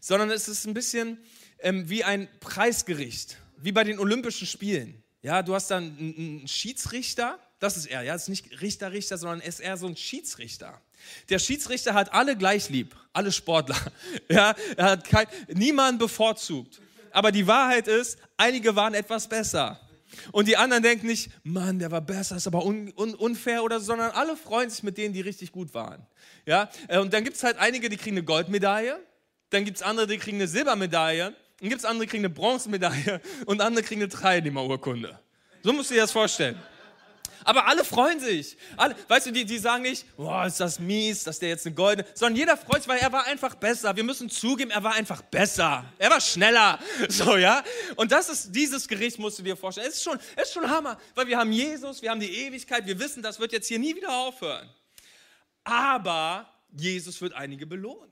[0.00, 1.18] Sondern es ist ein bisschen
[1.58, 5.02] ähm, wie ein Preisgericht, wie bei den Olympischen Spielen.
[5.22, 9.16] Ja, du hast dann einen Schiedsrichter, das ist er, ja, das ist nicht Richter, Richter,
[9.18, 10.80] sondern ist eher so ein Schiedsrichter.
[11.28, 13.76] Der Schiedsrichter hat alle gleich lieb, alle Sportler.
[14.28, 16.80] Ja, er hat kein, niemanden bevorzugt.
[17.12, 19.80] Aber die Wahrheit ist, einige waren etwas besser.
[20.32, 23.80] Und die anderen denken nicht, Mann, der war besser, ist aber un, un, unfair oder
[23.80, 26.06] so, sondern alle freuen sich mit denen, die richtig gut waren.
[26.44, 26.70] Ja?
[26.88, 28.98] Äh, und dann gibt es halt einige, die kriegen eine Goldmedaille,
[29.50, 32.34] dann gibt es andere, die kriegen eine Silbermedaille, dann gibt es andere, die kriegen eine
[32.34, 35.18] Bronzemedaille und andere kriegen eine Teilnehmerurkunde.
[35.62, 36.60] So musst du dir das vorstellen.
[37.46, 38.56] Aber alle freuen sich.
[38.76, 41.76] Alle, weißt du, die, die sagen nicht, boah, ist das mies, dass der jetzt eine
[41.76, 43.94] goldene, sondern jeder freut sich, weil er war einfach besser.
[43.94, 45.84] Wir müssen zugeben, er war einfach besser.
[45.96, 46.78] Er war schneller.
[47.08, 47.62] So, ja.
[47.94, 49.86] Und das ist, dieses Gericht musst du dir vorstellen.
[49.88, 52.84] Es ist schon, es ist schon Hammer, weil wir haben Jesus, wir haben die Ewigkeit,
[52.84, 54.68] wir wissen, das wird jetzt hier nie wieder aufhören.
[55.62, 58.10] Aber Jesus wird einige belohnen.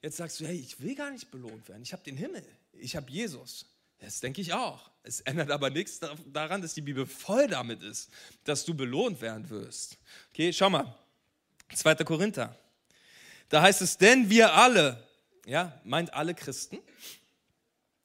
[0.00, 1.82] Jetzt sagst du, hey, ich will gar nicht belohnt werden.
[1.82, 2.46] Ich habe den Himmel.
[2.72, 3.66] Ich habe Jesus.
[4.04, 4.90] Das denke ich auch.
[5.02, 8.10] Es ändert aber nichts daran, dass die Bibel voll damit ist,
[8.44, 9.98] dass du belohnt werden wirst.
[10.30, 10.94] Okay, schau mal.
[11.74, 11.96] 2.
[11.96, 12.58] Korinther.
[13.48, 15.02] Da heißt es, denn wir alle,
[15.46, 16.78] ja, meint alle Christen,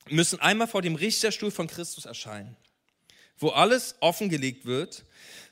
[0.09, 2.55] müssen einmal vor dem Richterstuhl von Christus erscheinen,
[3.38, 5.05] wo alles offengelegt wird.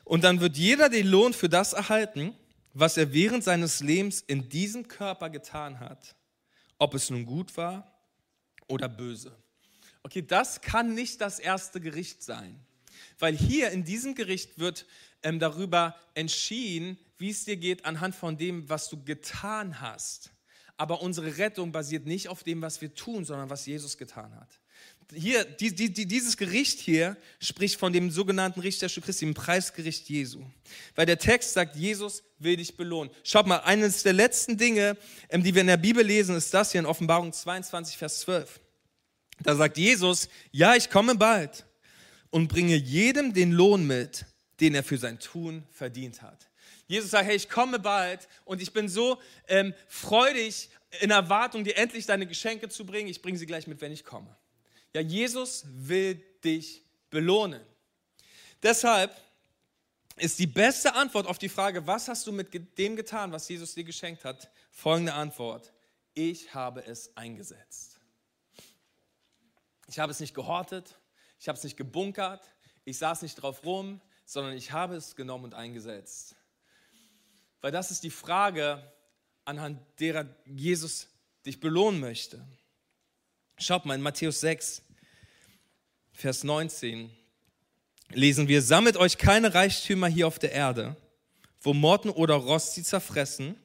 [0.04, 2.34] Und dann wird jeder den Lohn für das erhalten,
[2.72, 6.16] was er während seines Lebens in diesem Körper getan hat,
[6.78, 7.90] ob es nun gut war
[8.66, 9.36] oder böse.
[10.02, 12.58] Okay, das kann nicht das erste Gericht sein,
[13.18, 14.86] weil hier in diesem Gericht wird
[15.22, 20.30] ähm, darüber entschieden, wie es dir geht anhand von dem, was du getan hast.
[20.76, 24.48] Aber unsere Rettung basiert nicht auf dem, was wir tun, sondern was Jesus getan hat.
[25.12, 30.44] Hier, die, die, dieses Gericht hier spricht von dem sogenannten Richterstuhl Christi, dem Preisgericht Jesu.
[30.94, 33.12] Weil der Text sagt, Jesus will dich belohnen.
[33.24, 34.96] Schaut mal, eines der letzten Dinge,
[35.30, 38.60] ähm, die wir in der Bibel lesen, ist das hier in Offenbarung 22, Vers 12.
[39.42, 41.66] Da sagt Jesus, ja, ich komme bald
[42.30, 44.26] und bringe jedem den Lohn mit,
[44.60, 46.48] den er für sein Tun verdient hat.
[46.86, 50.70] Jesus sagt, hey, ich komme bald und ich bin so ähm, freudig
[51.00, 53.08] in Erwartung, dir endlich deine Geschenke zu bringen.
[53.08, 54.34] Ich bringe sie gleich mit, wenn ich komme.
[54.94, 57.60] Ja, Jesus will dich belohnen.
[58.62, 59.14] Deshalb
[60.16, 63.74] ist die beste Antwort auf die Frage, was hast du mit dem getan, was Jesus
[63.74, 65.72] dir geschenkt hat, folgende Antwort.
[66.14, 67.97] Ich habe es eingesetzt.
[69.88, 70.98] Ich habe es nicht gehortet,
[71.40, 72.52] ich habe es nicht gebunkert,
[72.84, 76.36] ich saß nicht drauf rum, sondern ich habe es genommen und eingesetzt.
[77.62, 78.82] Weil das ist die Frage,
[79.44, 81.08] anhand derer Jesus
[81.46, 82.46] dich belohnen möchte.
[83.56, 84.82] Schaut mal in Matthäus 6,
[86.12, 87.10] Vers 19
[88.10, 90.96] lesen wir, sammelt euch keine Reichtümer hier auf der Erde,
[91.62, 93.56] wo Morten oder Rost sie zerfressen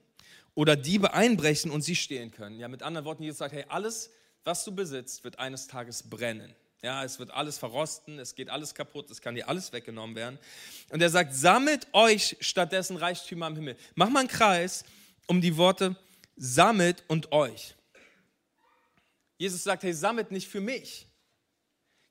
[0.55, 2.59] oder Diebe einbrechen und sie stehlen können.
[2.59, 4.11] Ja, mit anderen Worten, Jesus sagt, hey, alles,
[4.43, 6.53] was du besitzt, wird eines Tages brennen.
[6.81, 10.37] Ja, es wird alles verrosten, es geht alles kaputt, es kann dir alles weggenommen werden.
[10.89, 13.77] Und er sagt, sammelt euch stattdessen Reichtümer am Himmel.
[13.95, 14.83] Mach mal einen Kreis
[15.27, 15.95] um die Worte
[16.35, 17.75] sammelt und euch.
[19.37, 21.07] Jesus sagt, hey, sammelt nicht für mich.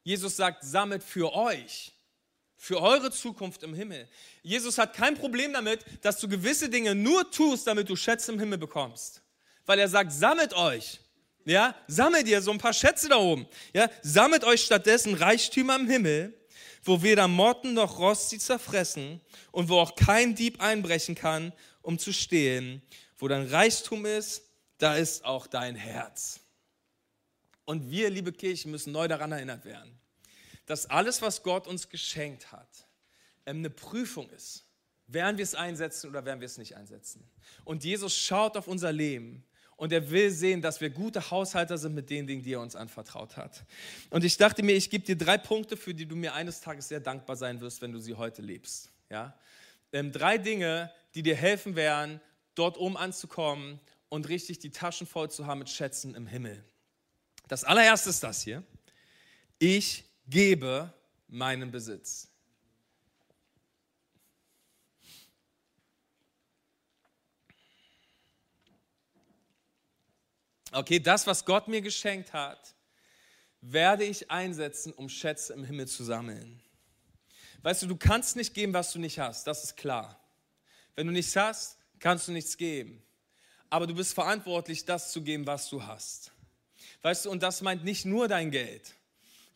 [0.05, 1.93] Jesus sagt, sammelt für euch,
[2.57, 4.09] für eure Zukunft im Himmel.
[4.43, 8.41] Jesus hat kein Problem damit, dass du gewisse Dinge nur tust, damit du Schätze im
[8.41, 9.23] Himmel bekommst.
[9.65, 11.01] Weil er sagt, sammelt euch.
[11.45, 13.47] Ja, sammelt ihr so ein paar Schätze da oben.
[13.73, 16.39] Ja, sammelt euch stattdessen Reichtümer im Himmel,
[16.85, 21.99] wo weder Motten noch Rost sie zerfressen und wo auch kein Dieb einbrechen kann, um
[21.99, 22.83] zu stehlen.
[23.19, 24.43] Wo dein Reichtum ist,
[24.79, 26.41] da ist auch dein Herz.
[27.65, 29.99] Und wir, liebe Kirche, müssen neu daran erinnert werden,
[30.67, 32.69] dass alles, was Gott uns geschenkt hat,
[33.45, 34.65] eine Prüfung ist.
[35.07, 37.29] Werden wir es einsetzen oder werden wir es nicht einsetzen?
[37.65, 39.45] Und Jesus schaut auf unser Leben
[39.83, 42.77] und er will sehen, dass wir gute Haushalter sind mit den Dingen, die er uns
[42.77, 43.65] anvertraut hat.
[44.11, 46.87] Und ich dachte mir, ich gebe dir drei Punkte, für die du mir eines Tages
[46.87, 48.93] sehr dankbar sein wirst, wenn du sie heute lebst.
[49.11, 49.37] Ja?
[49.93, 52.21] Ähm, drei Dinge, die dir helfen werden,
[52.55, 56.63] dort oben anzukommen und richtig die Taschen voll zu haben mit Schätzen im Himmel.
[57.49, 58.63] Das allererste ist das hier.
[59.59, 60.95] Ich gebe
[61.27, 62.29] meinen Besitz.
[70.73, 72.75] Okay, das, was Gott mir geschenkt hat,
[73.61, 76.61] werde ich einsetzen, um Schätze im Himmel zu sammeln.
[77.63, 80.19] Weißt du, du kannst nicht geben, was du nicht hast, das ist klar.
[80.97, 83.03] Wenn du nichts hast, kannst du nichts geben.
[83.71, 86.33] Aber du bist verantwortlich, das zu geben, was du hast.
[87.03, 88.95] Weißt du, und das meint nicht nur dein Geld.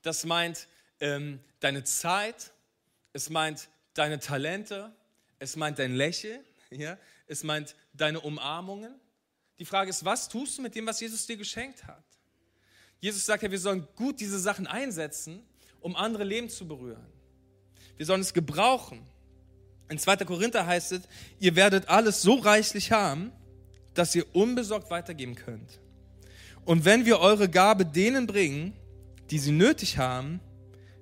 [0.02, 0.68] Das meint
[1.00, 2.52] ähm, deine Zeit,
[3.12, 4.92] es meint deine Talente,
[5.38, 6.98] es meint dein Lächeln, ja?
[7.26, 8.94] es meint deine Umarmungen,
[9.58, 12.04] die Frage ist, was tust du mit dem, was Jesus dir geschenkt hat?
[13.00, 15.42] Jesus sagt ja, wir sollen gut diese Sachen einsetzen,
[15.80, 17.06] um andere Leben zu berühren.
[17.96, 19.06] Wir sollen es gebrauchen.
[19.88, 20.16] In 2.
[20.18, 21.02] Korinther heißt es,
[21.38, 23.32] ihr werdet alles so reichlich haben,
[23.94, 25.80] dass ihr unbesorgt weitergeben könnt.
[26.64, 28.74] Und wenn wir eure Gabe denen bringen,
[29.30, 30.40] die sie nötig haben,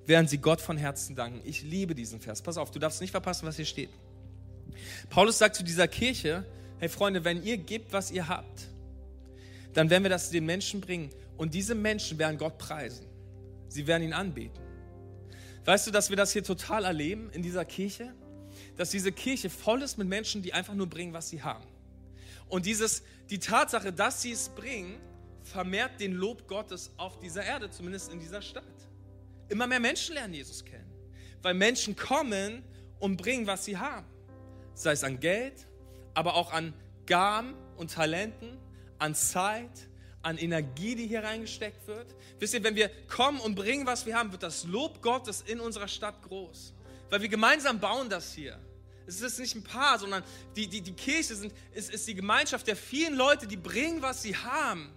[0.06, 1.40] während sie Gott von Herzen danken.
[1.44, 2.42] Ich liebe diesen Vers.
[2.42, 3.90] Pass auf, du darfst nicht verpassen, was hier steht.
[5.08, 6.44] Paulus sagt zu dieser Kirche,
[6.84, 8.68] hey Freunde, wenn ihr gebt, was ihr habt,
[9.72, 11.08] dann werden wir das den Menschen bringen.
[11.38, 13.06] Und diese Menschen werden Gott preisen.
[13.68, 14.62] Sie werden ihn anbeten.
[15.64, 18.12] Weißt du, dass wir das hier total erleben in dieser Kirche?
[18.76, 21.64] Dass diese Kirche voll ist mit Menschen, die einfach nur bringen, was sie haben.
[22.50, 25.00] Und dieses, die Tatsache, dass sie es bringen,
[25.42, 28.62] vermehrt den Lob Gottes auf dieser Erde, zumindest in dieser Stadt.
[29.48, 30.92] Immer mehr Menschen lernen Jesus kennen,
[31.40, 32.62] weil Menschen kommen
[32.98, 34.06] und bringen, was sie haben.
[34.74, 35.66] Sei es an Geld,
[36.14, 36.72] aber auch an
[37.06, 38.56] Gaben und Talenten,
[38.98, 39.88] an Zeit,
[40.22, 42.14] an Energie, die hier reingesteckt wird.
[42.38, 45.60] Wisst ihr, wenn wir kommen und bringen, was wir haben, wird das Lob Gottes in
[45.60, 46.72] unserer Stadt groß.
[47.10, 48.58] Weil wir gemeinsam bauen das hier.
[49.06, 50.24] Es ist nicht ein Paar, sondern
[50.56, 54.22] die, die, die Kirche sind, ist, ist die Gemeinschaft der vielen Leute, die bringen, was
[54.22, 54.90] sie haben,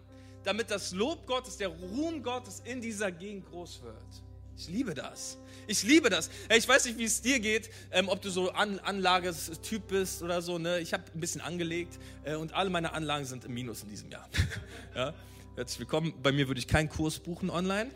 [0.43, 4.23] damit das Lob Gottes, der Ruhm Gottes in dieser Gegend groß wird.
[4.59, 5.37] Ich liebe das.
[5.67, 6.31] Ich liebe das.
[6.55, 10.41] Ich weiß nicht, wie es dir geht, ähm, ob du so An Anlagestyp bist oder
[10.41, 10.57] so.
[10.57, 10.79] Ne?
[10.79, 14.09] Ich habe ein bisschen angelegt äh, und alle meine Anlagen sind im Minus in diesem
[14.09, 14.27] Jahr.
[14.95, 15.13] ja?
[15.55, 16.13] Herzlich willkommen.
[16.23, 17.91] Bei mir würde ich keinen Kurs buchen online.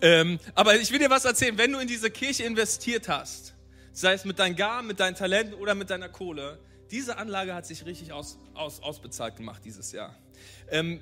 [0.00, 1.58] Ähm, aber ich will dir was erzählen.
[1.58, 3.52] Wenn du in diese Kirche investiert hast,
[3.92, 6.58] sei es mit deinen Gaben, mit deinen Talenten oder mit deiner Kohle,
[6.90, 10.16] diese Anlage hat sich richtig aus, aus, ausbezahlt gemacht dieses Jahr.
[10.70, 11.00] Ähm,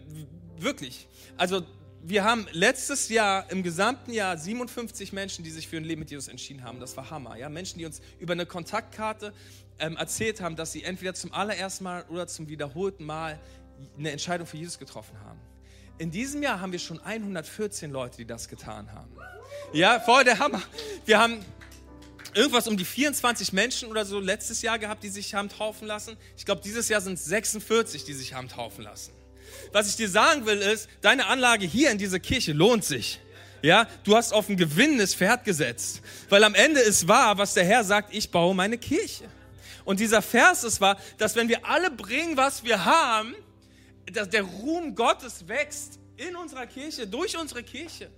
[0.59, 1.07] wirklich.
[1.37, 1.65] Also
[2.05, 6.11] wir haben letztes Jahr, im gesamten Jahr, 57 Menschen, die sich für ein Leben mit
[6.11, 6.81] Jesus entschieden haben.
[6.81, 7.37] Das war Hammer.
[7.37, 7.49] Ja?
[7.49, 9.33] Menschen, die uns über eine Kontaktkarte
[9.79, 13.39] ähm, erzählt haben, dass sie entweder zum allerersten Mal oder zum wiederholten Mal
[13.97, 15.39] eine Entscheidung für Jesus getroffen haben.
[15.99, 19.15] In diesem Jahr haben wir schon 114 Leute, die das getan haben.
[19.73, 20.63] Ja, voll der Hammer.
[21.05, 21.39] Wir haben
[22.35, 26.17] irgendwas um die 24 Menschen oder so letztes Jahr gehabt, die sich haben taufen lassen.
[26.37, 29.13] Ich glaube, dieses Jahr sind es 46, die sich haben taufen lassen.
[29.73, 33.21] Was ich dir sagen will, ist, deine Anlage hier in dieser Kirche lohnt sich.
[33.63, 36.03] Ja, du hast auf ein gewinnendes Pferd gesetzt.
[36.29, 39.25] Weil am Ende ist wahr, was der Herr sagt, ich baue meine Kirche.
[39.85, 43.35] Und dieser Vers ist wahr, dass wenn wir alle bringen, was wir haben,
[44.13, 48.11] dass der Ruhm Gottes wächst in unserer Kirche, durch unsere Kirche.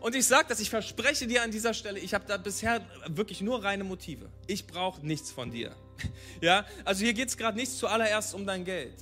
[0.00, 3.42] Und ich sage das, ich verspreche dir an dieser Stelle, ich habe da bisher wirklich
[3.42, 4.30] nur reine Motive.
[4.46, 5.74] Ich brauche nichts von dir.
[6.40, 8.94] Ja, also hier geht es gerade nicht zuallererst um dein Geld.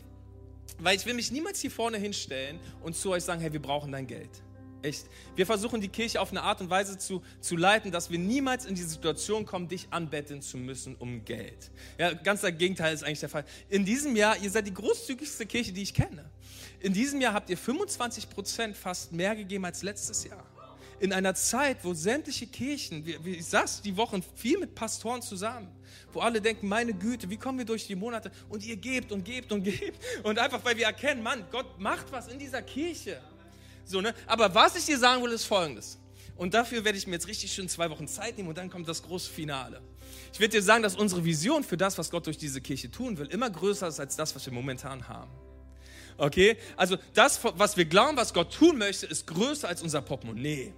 [0.79, 3.93] Weil ich will mich niemals hier vorne hinstellen und zu euch sagen, hey, wir brauchen
[3.93, 4.31] dein Geld.
[4.83, 5.07] Echt.
[5.35, 8.65] Wir versuchen die Kirche auf eine Art und Weise zu, zu leiten, dass wir niemals
[8.65, 11.73] in die Situation kommen, dich anbetteln zu müssen um Geld.
[11.99, 13.45] Ja, ganz das Gegenteil ist eigentlich der Fall.
[13.69, 16.31] In diesem Jahr, ihr seid die großzügigste Kirche, die ich kenne.
[16.79, 20.48] In diesem Jahr habt ihr 25 Prozent fast mehr gegeben als letztes Jahr
[21.01, 25.69] in einer Zeit, wo sämtliche Kirchen, ich saß die Wochen viel mit Pastoren zusammen,
[26.13, 28.31] wo alle denken, meine Güte, wie kommen wir durch die Monate?
[28.49, 29.99] Und ihr gebt und gebt und gebt.
[30.23, 33.21] Und einfach, weil wir erkennen, Mann, Gott macht was in dieser Kirche.
[33.85, 34.15] So, ne?
[34.27, 35.99] Aber was ich dir sagen will, ist folgendes.
[36.37, 38.89] Und dafür werde ich mir jetzt richtig schön zwei Wochen Zeit nehmen und dann kommt
[38.89, 39.83] das große Finale.
[40.33, 43.19] Ich werde dir sagen, dass unsere Vision für das, was Gott durch diese Kirche tun
[43.19, 45.31] will, immer größer ist als das, was wir momentan haben.
[46.17, 46.57] Okay?
[46.77, 50.73] Also das, was wir glauben, was Gott tun möchte, ist größer als unser Portemonnaie.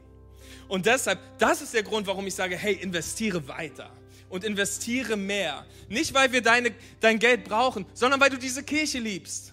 [0.68, 3.90] Und deshalb, das ist der Grund, warum ich sage, hey, investiere weiter
[4.28, 5.66] und investiere mehr.
[5.88, 9.52] Nicht, weil wir deine, dein Geld brauchen, sondern weil du diese Kirche liebst.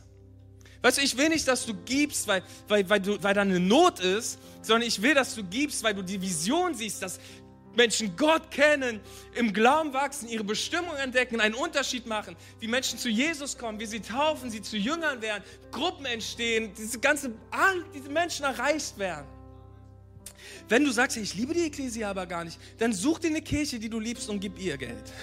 [0.82, 3.60] Weißt du, ich will nicht, dass du gibst, weil, weil, weil, du, weil da eine
[3.60, 7.20] Not ist, sondern ich will, dass du gibst, weil du die Vision siehst, dass
[7.76, 9.00] Menschen Gott kennen,
[9.36, 13.86] im Glauben wachsen, ihre Bestimmung entdecken, einen Unterschied machen, wie Menschen zu Jesus kommen, wie
[13.86, 19.28] sie taufen, sie zu Jüngern werden, Gruppen entstehen, diese ganze, all diese Menschen erreicht werden.
[20.70, 23.42] Wenn du sagst, hey, ich liebe die Ekklesia aber gar nicht, dann such dir eine
[23.42, 25.04] Kirche, die du liebst und gib ihr Geld.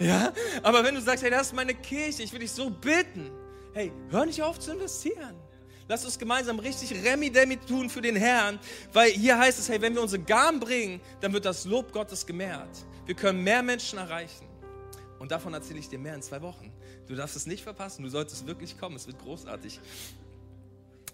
[0.00, 0.32] Ja?
[0.62, 3.30] Aber wenn du sagst, hey, das ist meine Kirche, ich will dich so bitten,
[3.74, 5.34] hey, hör nicht auf zu investieren.
[5.88, 8.58] Lass uns gemeinsam richtig Remi-Demi tun für den Herrn,
[8.92, 12.26] weil hier heißt es, hey, wenn wir unsere Gaben bringen, dann wird das Lob Gottes
[12.26, 12.70] gemehrt.
[13.06, 14.46] Wir können mehr Menschen erreichen.
[15.18, 16.72] Und davon erzähle ich dir mehr in zwei Wochen.
[17.06, 19.80] Du darfst es nicht verpassen, du solltest wirklich kommen, es wird großartig.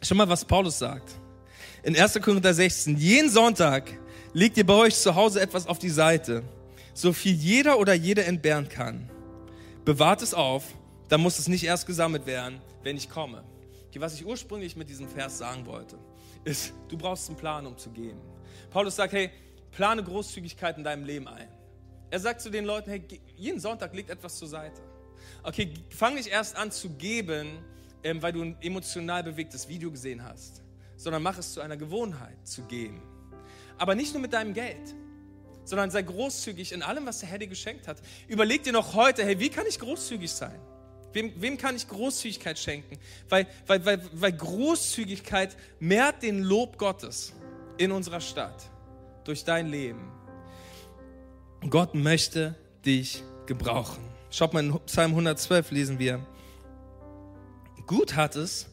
[0.01, 1.19] Schau mal, was Paulus sagt
[1.85, 2.15] in 1.
[2.23, 3.93] Korinther 16, jeden Sonntag
[4.33, 6.43] legt ihr bei euch zu Hause etwas auf die Seite,
[6.95, 9.11] so viel jeder oder jede entbehren kann.
[9.85, 10.65] Bewahrt es auf,
[11.09, 13.45] dann muss es nicht erst gesammelt werden, wenn ich komme.
[13.89, 15.99] Okay, was ich ursprünglich mit diesem Vers sagen wollte,
[16.45, 18.19] ist, du brauchst einen Plan, um zu geben.
[18.71, 19.31] Paulus sagt, hey,
[19.71, 21.49] plane Großzügigkeit in deinem Leben ein.
[22.11, 23.03] Er sagt zu den Leuten, hey,
[23.37, 24.81] jeden Sonntag legt etwas zur Seite.
[25.43, 27.59] Okay, fang nicht erst an zu geben,
[28.03, 30.64] ähm, weil du ein emotional bewegtes Video gesehen hast
[30.97, 33.03] sondern mach es zu einer Gewohnheit zu geben.
[33.79, 34.95] Aber nicht nur mit deinem Geld,
[35.65, 37.99] sondern sei großzügig in allem, was der Herr dir geschenkt hat.
[38.29, 40.61] Überleg dir noch heute, hey, wie kann ich großzügig sein?
[41.13, 42.99] Wem, wem kann ich Großzügigkeit schenken?
[43.29, 47.33] Weil, weil, weil, weil Großzügigkeit mehrt den Lob Gottes
[47.79, 48.71] in unserer Stadt.
[49.25, 50.13] durch dein Leben.
[51.69, 52.55] Gott möchte
[52.85, 54.05] dich gebrauchen.
[54.31, 56.25] Schaut mal in Psalm 112 lesen wir.
[57.87, 58.67] Gut hat es,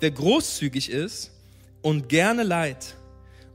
[0.00, 1.32] wer großzügig ist
[1.82, 2.96] und gerne leid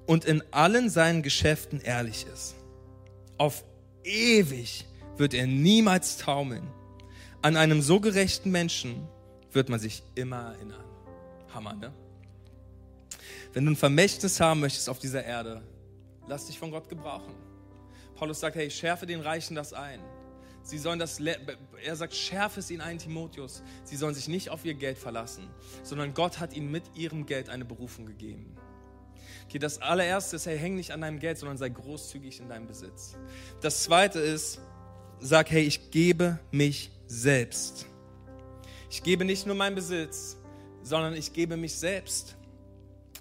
[0.06, 2.56] und in allen seinen Geschäften ehrlich ist.
[3.38, 3.64] Auf
[4.04, 4.86] ewig
[5.18, 6.68] wird er niemals taumeln.
[7.42, 9.08] An einem so gerechten Menschen
[9.52, 10.84] wird man sich immer erinnern.
[11.54, 11.94] Hammer, ne?
[13.54, 15.62] Wenn du ein Vermächtnis haben möchtest auf dieser Erde,
[16.28, 17.34] lass dich von Gott gebrauchen.
[18.16, 20.00] Paulus sagt, hey, schärfe den Reichen das ein.
[20.64, 23.62] Sie sollen das, er sagt, schärfe es ihnen ein, Timotheus.
[23.84, 25.50] Sie sollen sich nicht auf ihr Geld verlassen,
[25.84, 28.56] sondern Gott hat ihnen mit ihrem Geld eine Berufung gegeben.
[29.46, 32.66] Okay, das allererste ist, hey, häng nicht an deinem Geld, sondern sei großzügig in deinem
[32.66, 33.18] Besitz.
[33.60, 34.62] Das zweite ist,
[35.20, 37.86] sag, hey, ich gebe mich selbst.
[38.90, 40.38] Ich gebe nicht nur meinen Besitz,
[40.82, 42.36] sondern ich gebe mich selbst.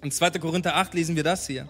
[0.01, 0.31] In 2.
[0.31, 1.67] Korinther 8 lesen wir das hier.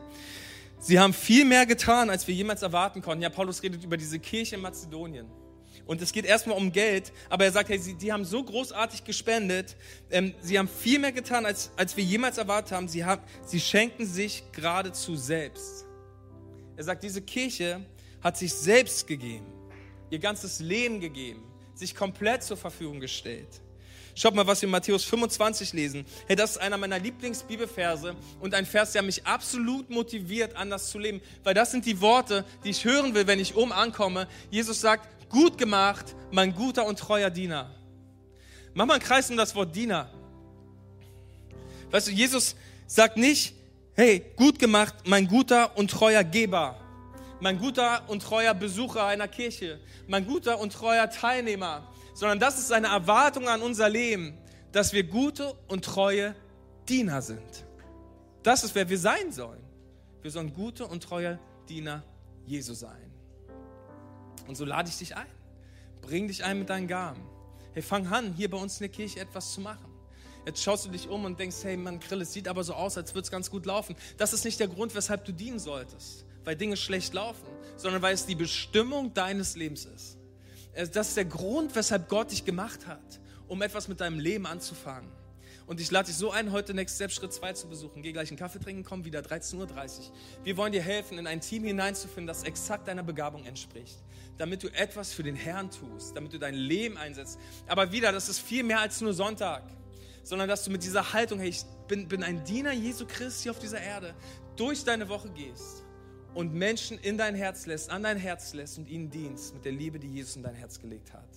[0.79, 3.23] Sie haben viel mehr getan, als wir jemals erwarten konnten.
[3.23, 5.27] Ja, Paulus redet über diese Kirche in Mazedonien.
[5.85, 9.03] Und es geht erstmal um Geld, aber er sagt, hey, sie, die haben so großartig
[9.03, 9.75] gespendet,
[10.11, 12.87] ähm, sie haben viel mehr getan, als, als wir jemals erwartet haben.
[12.87, 13.21] Sie, haben.
[13.45, 15.85] sie schenken sich geradezu selbst.
[16.77, 17.85] Er sagt, diese Kirche
[18.21, 19.45] hat sich selbst gegeben,
[20.09, 21.43] ihr ganzes Leben gegeben,
[21.75, 23.61] sich komplett zur Verfügung gestellt.
[24.15, 26.05] Schaut mal, was wir in Matthäus 25 lesen.
[26.27, 30.99] Hey, das ist einer meiner Lieblingsbibelverse und ein Vers, der mich absolut motiviert, anders zu
[30.99, 34.27] leben, weil das sind die Worte, die ich hören will, wenn ich oben ankomme.
[34.51, 37.71] Jesus sagt, gut gemacht, mein guter und treuer Diener.
[38.75, 40.09] Mach mal einen Kreis um das Wort Diener.
[41.89, 43.55] Weißt du, Jesus sagt nicht,
[43.95, 46.79] hey, gut gemacht, mein guter und treuer Geber,
[47.39, 52.71] mein guter und treuer Besucher einer Kirche, mein guter und treuer Teilnehmer, sondern das ist
[52.71, 54.37] eine Erwartung an unser Leben,
[54.71, 56.35] dass wir gute und treue
[56.87, 57.65] Diener sind.
[58.43, 59.61] Das ist, wer wir sein sollen.
[60.21, 62.03] Wir sollen gute und treue Diener
[62.45, 63.11] Jesu sein.
[64.47, 65.25] Und so lade ich dich ein.
[66.01, 67.21] Bring dich ein mit deinen Gaben.
[67.73, 69.91] Hey, fang an, hier bei uns in der Kirche etwas zu machen.
[70.45, 72.97] Jetzt schaust du dich um und denkst, hey, man, Grill, es sieht aber so aus,
[72.97, 73.95] als würde es ganz gut laufen.
[74.17, 77.47] Das ist nicht der Grund, weshalb du dienen solltest, weil Dinge schlecht laufen,
[77.77, 80.17] sondern weil es die Bestimmung deines Lebens ist.
[80.75, 85.11] Das ist der Grund, weshalb Gott dich gemacht hat, um etwas mit deinem Leben anzufangen.
[85.65, 88.01] Und ich lade dich so ein, heute Next Step Schritt 2 zu besuchen.
[88.01, 89.67] Geh gleich einen Kaffee trinken, komm wieder 13.30 Uhr.
[90.43, 93.97] Wir wollen dir helfen, in ein Team hineinzufinden, das exakt deiner Begabung entspricht.
[94.37, 97.39] Damit du etwas für den Herrn tust, damit du dein Leben einsetzt.
[97.67, 99.63] Aber wieder, das ist viel mehr als nur Sonntag,
[100.23, 103.59] sondern dass du mit dieser Haltung, hey, ich bin, bin ein Diener Jesu Christi auf
[103.59, 104.15] dieser Erde,
[104.57, 105.82] durch deine Woche gehst
[106.33, 109.71] und Menschen in dein Herz lässt, an dein Herz lässt und ihnen dienst mit der
[109.71, 111.29] Liebe, die Jesus in dein Herz gelegt hat.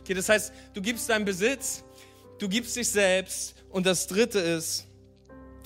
[0.00, 1.84] Okay, das heißt, du gibst deinen Besitz,
[2.38, 4.86] du gibst dich selbst und das dritte ist,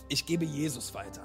[0.08, 1.24] ich gebe Jesus weiter.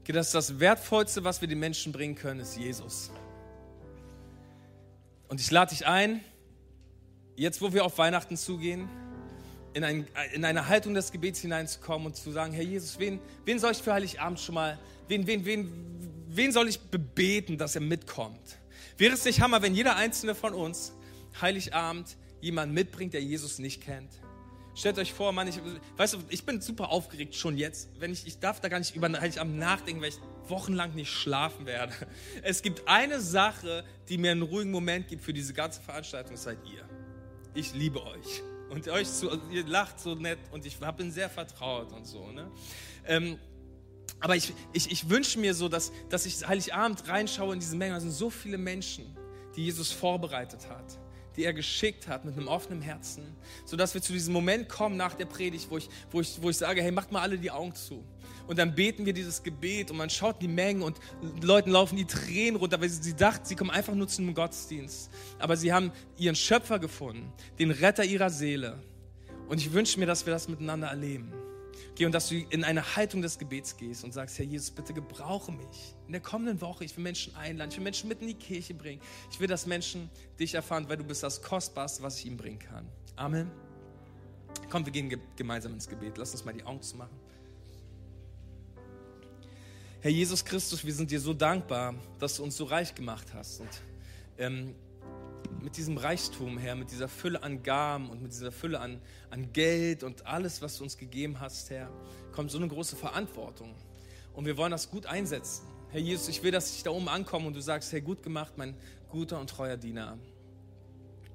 [0.00, 3.10] Okay, das ist das Wertvollste, was wir den Menschen bringen können, ist Jesus.
[5.28, 6.24] Und ich lade dich ein,
[7.36, 8.88] jetzt wo wir auf Weihnachten zugehen,
[9.74, 13.58] in, ein, in, eine Haltung des Gebets hineinzukommen und zu sagen, Herr Jesus, wen, wen
[13.58, 14.78] soll ich für Heiligabend schon mal,
[15.08, 15.72] wen, wen, wen,
[16.28, 18.58] wen soll ich bebeten, dass er mitkommt?
[18.96, 20.92] Wäre es nicht Hammer, wenn jeder einzelne von uns
[21.40, 24.10] Heiligabend jemanden mitbringt, der Jesus nicht kennt?
[24.74, 25.60] Stellt euch vor, Mann, ich,
[25.96, 27.88] weißt du, ich bin super aufgeregt schon jetzt.
[27.98, 31.66] Wenn ich, ich darf da gar nicht über Heiligabend nachdenken, weil ich wochenlang nicht schlafen
[31.66, 31.92] werde.
[32.42, 36.58] Es gibt eine Sache, die mir einen ruhigen Moment gibt für diese ganze Veranstaltung, seid
[36.64, 36.88] ihr.
[37.54, 38.42] Ich liebe euch.
[38.70, 42.30] Und euch zu, ihr lacht so nett und ich bin sehr vertraut und so.
[42.30, 42.50] Ne?
[43.06, 43.38] Ähm,
[44.20, 47.94] aber ich, ich, ich wünsche mir so, dass, dass ich Heiligabend reinschaue in diese Menge.
[47.94, 49.16] Da sind so viele Menschen,
[49.54, 50.98] die Jesus vorbereitet hat,
[51.36, 55.14] die er geschickt hat mit einem offenen Herzen, sodass wir zu diesem Moment kommen nach
[55.14, 57.74] der Predigt, wo ich, wo ich, wo ich sage, hey, macht mal alle die Augen
[57.74, 58.04] zu.
[58.48, 60.98] Und dann beten wir dieses Gebet und man schaut die Mengen und
[61.42, 64.34] Leuten laufen die Tränen runter, weil sie, sie dachten, sie kommen einfach nur zu einem
[64.34, 65.10] Gottesdienst.
[65.38, 68.82] Aber sie haben ihren Schöpfer gefunden, den Retter ihrer Seele.
[69.48, 71.32] Und ich wünsche mir, dass wir das miteinander erleben.
[71.94, 74.94] Geh und dass du in eine Haltung des Gebets gehst und sagst, Herr Jesus, bitte
[74.94, 75.94] gebrauche mich.
[76.06, 78.72] In der kommenden Woche, ich will Menschen einladen, ich will Menschen mit in die Kirche
[78.72, 79.02] bringen.
[79.30, 80.08] Ich will, dass Menschen
[80.40, 82.86] dich erfahren, weil du bist das Kostbarste, was ich ihnen bringen kann.
[83.16, 83.50] Amen.
[84.70, 86.16] Komm, wir gehen gemeinsam ins Gebet.
[86.16, 87.27] Lass uns mal die Augen zu machen.
[90.00, 93.60] Herr Jesus Christus, wir sind dir so dankbar, dass du uns so reich gemacht hast.
[93.60, 93.68] Und
[94.38, 94.76] ähm,
[95.60, 99.52] mit diesem Reichtum, Herr, mit dieser Fülle an Gaben und mit dieser Fülle an, an
[99.52, 101.90] Geld und alles, was du uns gegeben hast, Herr,
[102.30, 103.74] kommt so eine große Verantwortung.
[104.34, 105.66] Und wir wollen das gut einsetzen.
[105.90, 108.52] Herr Jesus, ich will, dass ich da oben ankomme und du sagst, Herr, gut gemacht,
[108.56, 108.76] mein
[109.08, 110.16] guter und treuer Diener.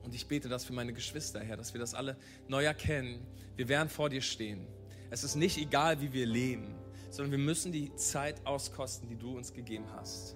[0.04, 2.16] Und ich bete das für meine Geschwister, Herr, dass wir das alle
[2.48, 3.28] neu erkennen.
[3.58, 4.66] Wir werden vor dir stehen.
[5.10, 6.76] Es ist nicht egal, wie wir leben,
[7.14, 10.36] sondern wir müssen die Zeit auskosten, die du uns gegeben hast.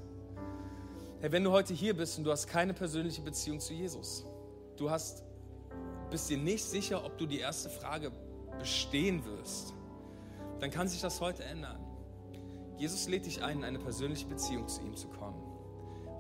[1.20, 4.28] Hey, wenn du heute hier bist und du hast keine persönliche Beziehung zu Jesus,
[4.76, 5.24] du hast,
[6.12, 8.12] bist dir nicht sicher, ob du die erste Frage
[8.60, 9.74] bestehen wirst,
[10.60, 11.84] dann kann sich das heute ändern.
[12.78, 15.42] Jesus lädt dich ein, in eine persönliche Beziehung zu ihm zu kommen.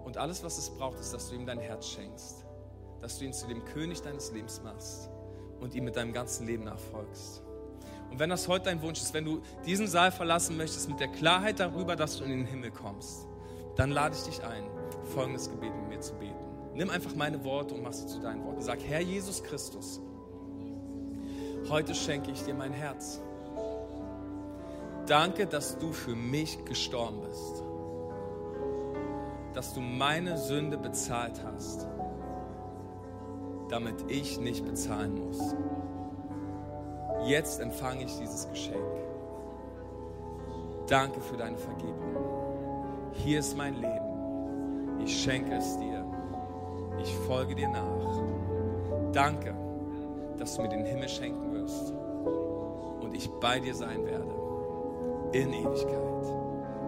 [0.05, 2.47] Und alles, was es braucht, ist, dass du ihm dein Herz schenkst,
[2.99, 5.11] dass du ihn zu dem König deines Lebens machst
[5.59, 7.43] und ihm mit deinem ganzen Leben nachfolgst.
[8.09, 11.09] Und wenn das heute dein Wunsch ist, wenn du diesen Saal verlassen möchtest mit der
[11.09, 13.27] Klarheit darüber, dass du in den Himmel kommst,
[13.75, 14.63] dann lade ich dich ein,
[15.13, 16.35] folgendes Gebet mit mir zu beten.
[16.73, 18.61] Nimm einfach meine Worte und mach sie zu deinen Worten.
[18.61, 19.99] Sag, Herr Jesus Christus,
[21.69, 23.21] heute schenke ich dir mein Herz.
[25.07, 27.63] Danke, dass du für mich gestorben bist.
[29.53, 31.87] Dass du meine Sünde bezahlt hast,
[33.69, 35.55] damit ich nicht bezahlen muss.
[37.27, 38.77] Jetzt empfange ich dieses Geschenk.
[40.87, 42.15] Danke für deine Vergebung.
[43.11, 45.01] Hier ist mein Leben.
[45.03, 46.05] Ich schenke es dir.
[47.01, 48.21] Ich folge dir nach.
[49.11, 49.53] Danke,
[50.37, 51.93] dass du mir den Himmel schenken wirst
[53.01, 54.33] und ich bei dir sein werde
[55.33, 56.33] in Ewigkeit.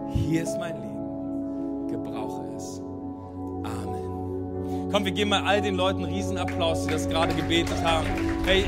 [0.08, 1.86] Hier ist mein Leben.
[1.88, 2.82] Gebrauche es.
[4.92, 8.06] Komm, wir geben mal all den Leuten einen Riesenapplaus, die das gerade gebetet haben.
[8.44, 8.64] Hey,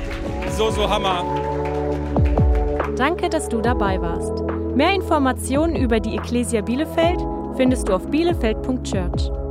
[0.57, 1.25] so, so Hammer.
[2.97, 4.45] Danke, dass du dabei warst.
[4.77, 7.19] Mehr Informationen über die Ecclesia Bielefeld
[7.57, 9.42] findest du auf bielefeld.church.